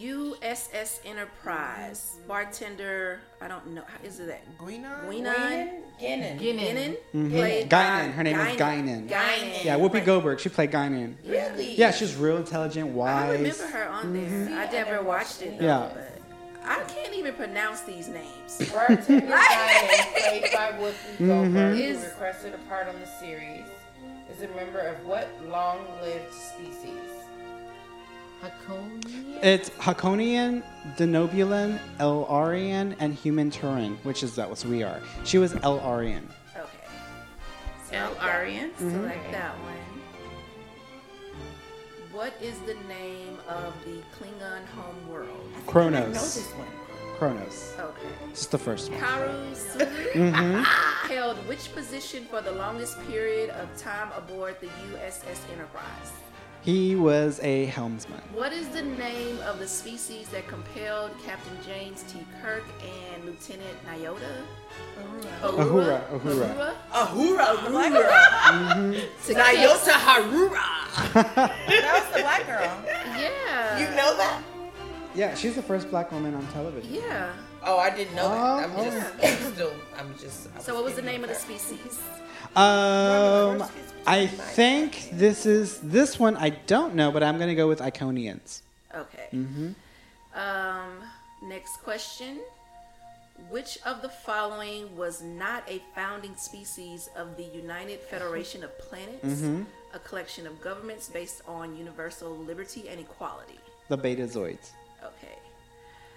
[0.00, 3.20] USS Enterprise bartender.
[3.40, 3.82] I don't know.
[3.86, 4.58] How is it that?
[4.58, 5.06] Guinan?
[5.08, 5.82] Guinan.
[5.98, 6.38] Guinan.
[6.38, 6.96] Guinan.
[7.30, 7.74] Played mm-hmm.
[7.74, 8.12] Guinan.
[8.12, 9.08] Her name is Guinan.
[9.08, 9.64] Guinan.
[9.64, 10.40] Yeah, Whoopi Goldberg.
[10.40, 11.14] She played Guinan.
[11.26, 11.74] Really?
[11.76, 13.30] Yeah, she's real intelligent, wise.
[13.30, 14.30] I remember her on there.
[14.30, 14.54] Mm-hmm.
[14.54, 15.58] I never watched it.
[15.58, 15.90] Though, Yeah.
[15.94, 16.12] But
[16.64, 18.70] I can't even pronounce these names.
[18.72, 21.26] Bartender Guinan, played by Whoopi mm-hmm.
[21.26, 23.64] Goldberg, Is- who requested a part on the series,
[24.30, 27.15] is a member of what long-lived species?
[28.42, 29.44] Hakonia?
[29.44, 30.62] It's Hakonian,
[30.96, 35.00] Denobulan, El-Aurian, and Human Turin, which is that what we are.
[35.24, 36.28] She was El-Aurian.
[36.56, 36.86] Okay.
[37.92, 38.16] L.
[38.20, 38.70] Arian.
[38.78, 39.74] Select that one.
[42.12, 45.52] What is the name of the Klingon home world?
[45.68, 46.66] I know this one.
[47.18, 47.74] Kronos.
[47.78, 48.08] Okay.
[48.30, 49.00] This is the first one.
[49.00, 49.86] Karu Sulu
[50.32, 50.62] hmm
[51.08, 56.12] held which position for the longest period of time aboard the USS Enterprise?
[56.66, 58.20] He was a helmsman.
[58.34, 62.18] What is the name of the species that compelled Captain James T.
[62.42, 64.42] Kirk and Lieutenant Nyota?
[65.42, 66.02] Uhura.
[66.10, 66.74] Uhura.
[66.90, 69.00] Uhura, the black girl.
[69.26, 71.14] To Nyota Harura.
[71.14, 72.82] that was the black girl.
[73.16, 73.78] Yeah.
[73.78, 74.42] You know that?
[75.14, 76.92] Yeah, she's the first black woman on television.
[76.92, 77.32] Yeah.
[77.62, 78.64] Oh, I didn't know that.
[78.64, 79.12] I'm Oh, just.
[79.46, 80.48] I'm still, I'm just.
[80.56, 82.00] I So what was the name of the species?
[82.56, 83.62] Um,
[84.06, 86.36] I think this is this one.
[86.36, 88.62] I don't know, but I'm gonna go with Iconians.
[88.94, 89.28] Okay.
[89.30, 89.70] hmm
[90.34, 91.02] Um,
[91.42, 92.38] next question.
[93.50, 99.24] Which of the following was not a founding species of the United Federation of Planets,
[99.42, 99.66] Mhm.
[99.92, 103.60] a collection of governments based on universal liberty and equality?
[103.88, 104.70] The Betazoids.
[105.04, 105.36] Okay.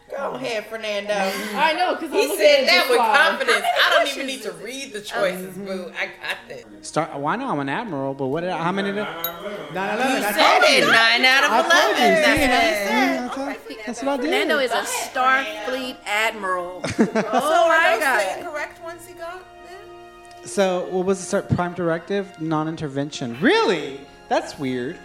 [0.09, 1.13] Go ahead, Fernando.
[1.13, 3.65] I know, because He said that with confidence.
[3.85, 5.65] I don't even need to read the choices, Mm-hmm.
[5.65, 5.93] boo.
[5.99, 6.68] I got that.
[6.81, 7.13] Start.
[7.15, 8.41] Well, I know I'm an admiral, but what?
[8.41, 8.89] Did I, how many?
[8.89, 10.23] Did, nine eleven.
[10.23, 10.87] I said told it.
[10.87, 11.69] Nine out of 11.
[11.69, 14.25] That's that's, what that's, that's what I did.
[14.25, 16.81] Fernando is a Starfleet admiral.
[16.87, 18.37] so oh are my those the god.
[18.39, 20.47] incorrect ones he got then?
[20.47, 22.39] So, what was the start prime directive?
[22.39, 23.39] Non-intervention.
[23.41, 23.99] Really?
[24.29, 24.95] That's weird.
[24.95, 24.99] Uh.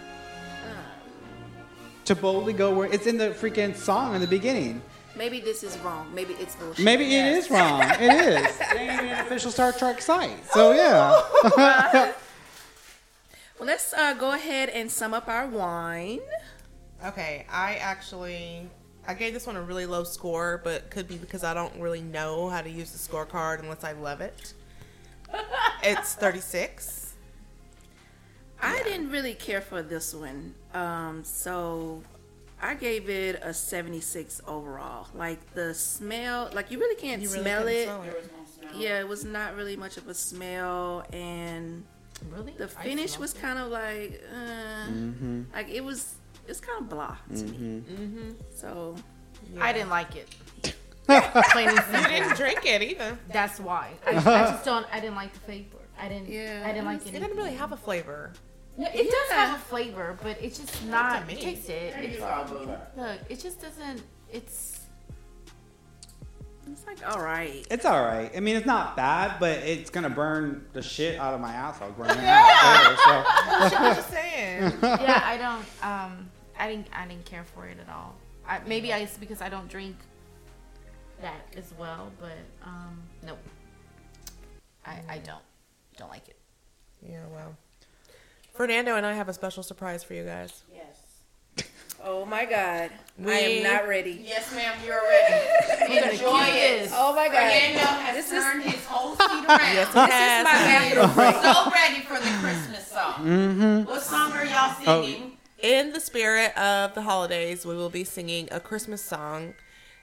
[2.05, 4.81] To boldly go where it's in the freaking song in the beginning.
[5.15, 6.13] Maybe this is wrong.
[6.13, 6.83] Maybe it's bullshit.
[6.83, 7.81] Maybe it is wrong.
[7.83, 8.59] It is.
[8.59, 10.45] It ain't even an official Star Trek site.
[10.51, 12.11] So yeah.
[13.57, 16.19] Well, let's uh, go ahead and sum up our wine.
[17.05, 18.69] Okay, I actually
[19.07, 22.01] I gave this one a really low score, but could be because I don't really
[22.01, 24.53] know how to use the scorecard unless I love it.
[25.83, 27.13] it's 36.
[28.61, 30.55] I didn't really care for this one.
[30.73, 32.01] Um, so
[32.61, 35.07] I gave it a 76 overall.
[35.13, 37.83] Like the smell, like you really can't You really smell, couldn't it.
[37.85, 38.81] smell.
[38.81, 41.83] Yeah, it was not really much of a smell, and
[42.31, 42.53] Really?
[42.57, 45.41] the finish smell was kind of like, uh, Mm-hmm.
[45.53, 46.15] like it was,
[46.47, 47.81] it's kind of blah to me.
[47.89, 48.29] Mm-hmm.
[48.55, 48.95] So
[49.59, 50.27] I didn't like it.
[51.05, 53.17] Plain and You didn't drink it either.
[53.31, 53.91] That's why.
[54.07, 54.87] I, I just don't.
[54.91, 55.77] I didn't like the flavor.
[55.99, 56.29] I didn't.
[56.29, 56.63] Yeah.
[56.65, 57.19] I didn't like It it.
[57.19, 58.31] didn't really have a flavor.
[58.77, 61.25] Yeah, it does have a flavor, but it's just not.
[61.27, 61.35] me.
[61.35, 61.93] Taste it.
[61.97, 62.19] It's,
[62.97, 64.03] look, it just doesn't.
[64.29, 64.81] It's.
[66.69, 67.65] it's like all right.
[67.71, 68.31] It's all right.
[68.35, 71.91] I mean, it's not bad, but it's gonna burn the shit out of my asshole.
[71.91, 73.77] Burn it out later, so.
[73.77, 74.73] I'm just saying.
[74.81, 75.65] Yeah, I don't.
[75.81, 76.87] Um, I didn't.
[76.93, 78.15] I didn't care for it at all.
[78.47, 79.95] I, maybe I, it's because I don't drink
[81.21, 83.39] that as well, but um, nope.
[84.85, 85.41] I I don't
[85.97, 86.37] don't like it.
[87.01, 87.55] Yeah, well.
[88.55, 90.63] Fernando and I have a special surprise for you guys.
[90.73, 90.81] Yes.
[92.07, 92.91] Oh my god,
[93.25, 94.23] I am not ready.
[94.23, 95.93] Yes, ma'am, you're ready.
[96.13, 96.89] Enjoy it.
[96.93, 97.51] Oh my god.
[97.51, 99.47] Fernando has This is- turned his whole seat around.
[99.73, 100.39] Yes, This has.
[100.39, 101.35] is my bathroom break.
[101.41, 103.13] so ready for the Christmas song.
[103.25, 103.89] Mm-hmm.
[103.89, 105.03] What song are y'all Oh.
[105.03, 105.31] singing?
[105.63, 109.55] In the spirit of the holidays, we will be singing a Christmas song.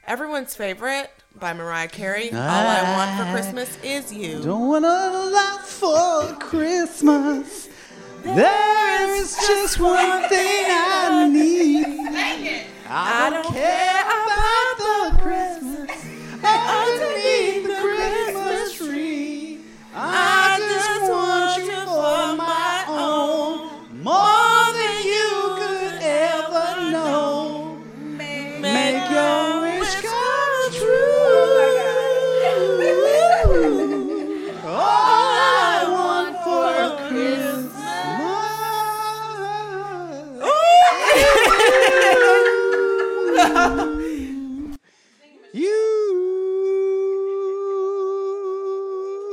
[0.05, 2.33] Everyone's favorite by Mariah Carey.
[2.33, 4.43] All I want for Christmas is you.
[4.43, 4.89] Don't want a
[5.31, 7.69] lot for Christmas.
[8.25, 11.87] There is just one thing I need.
[12.89, 15.42] I don't care about the Christmas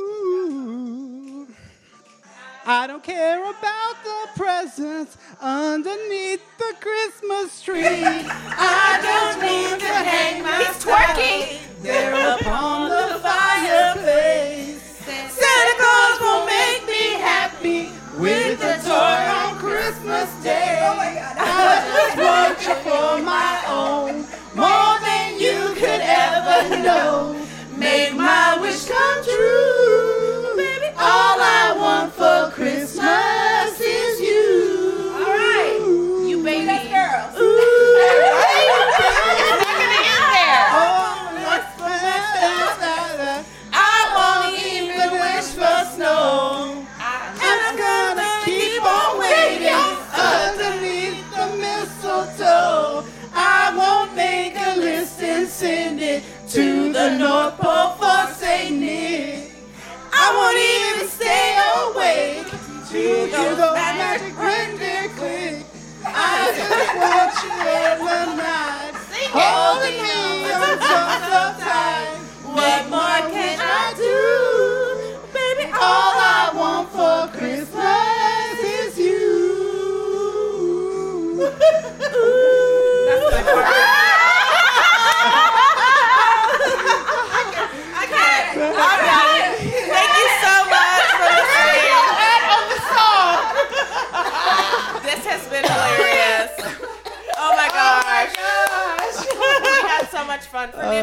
[0.09, 1.47] You.
[2.65, 7.85] I don't care about the presents underneath the Christmas tree.
[7.85, 11.81] I don't need to hang my He's twerking.
[11.81, 14.83] there upon the fireplace.
[15.33, 20.77] Santa Claus will make me happy with a toy on Christmas Day.
[20.83, 20.99] Oh
[21.41, 24.08] I just want you for my own,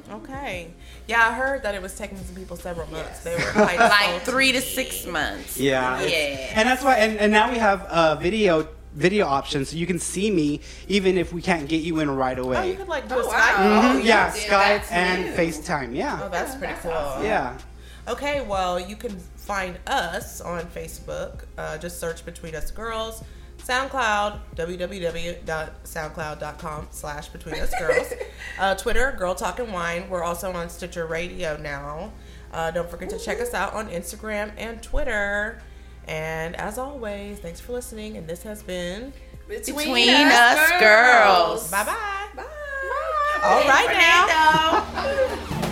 [0.10, 0.70] Okay.
[1.08, 3.26] Yeah, I heard that it was taking some people several months.
[3.26, 5.58] They were quite Like three to six months.
[5.60, 6.02] Yeah.
[6.02, 6.54] Yeah.
[6.56, 10.00] And that's why, and, and now we have uh, video video options, so you can
[10.00, 12.56] see me even if we can't get you in right away.
[12.56, 12.72] Oh, away.
[12.72, 13.34] you could like do a wow.
[13.34, 13.56] Skype.
[13.58, 14.42] Mhm, Oh, yeah, did.
[14.50, 15.32] Skype and new.
[15.34, 15.94] FaceTime.
[15.94, 16.22] Yeah.
[16.24, 16.92] Oh, that's pretty cool.
[17.22, 17.58] yeah.
[18.08, 21.46] Okay, well, you can find us on Facebook.
[21.58, 23.24] Uh, just search Between Us Girls.
[23.60, 28.14] SoundCloud, www.soundcloud.com slash Between Us Girls.
[28.60, 30.10] uh, Twitter, Girl Talking Wine.
[30.10, 32.12] We're also on Stitcher Radio now.
[32.52, 35.62] Uh, don't forget to check us out on Instagram and Twitter.
[36.08, 38.18] And as always, thanks for listening.
[38.18, 39.14] And this has been
[39.48, 41.72] Between us girls.
[41.72, 42.28] bye bye.
[42.36, 42.44] Bye.
[43.44, 45.54] All right now.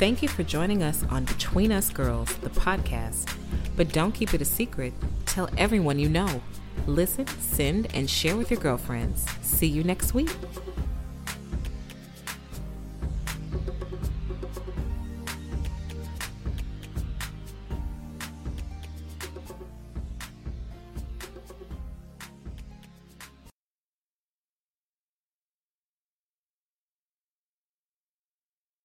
[0.00, 3.36] Thank you for joining us on Between Us Girls, the podcast.
[3.76, 4.94] But don't keep it a secret.
[5.26, 6.40] Tell everyone you know.
[6.86, 9.26] Listen, send, and share with your girlfriends.
[9.42, 10.34] See you next week.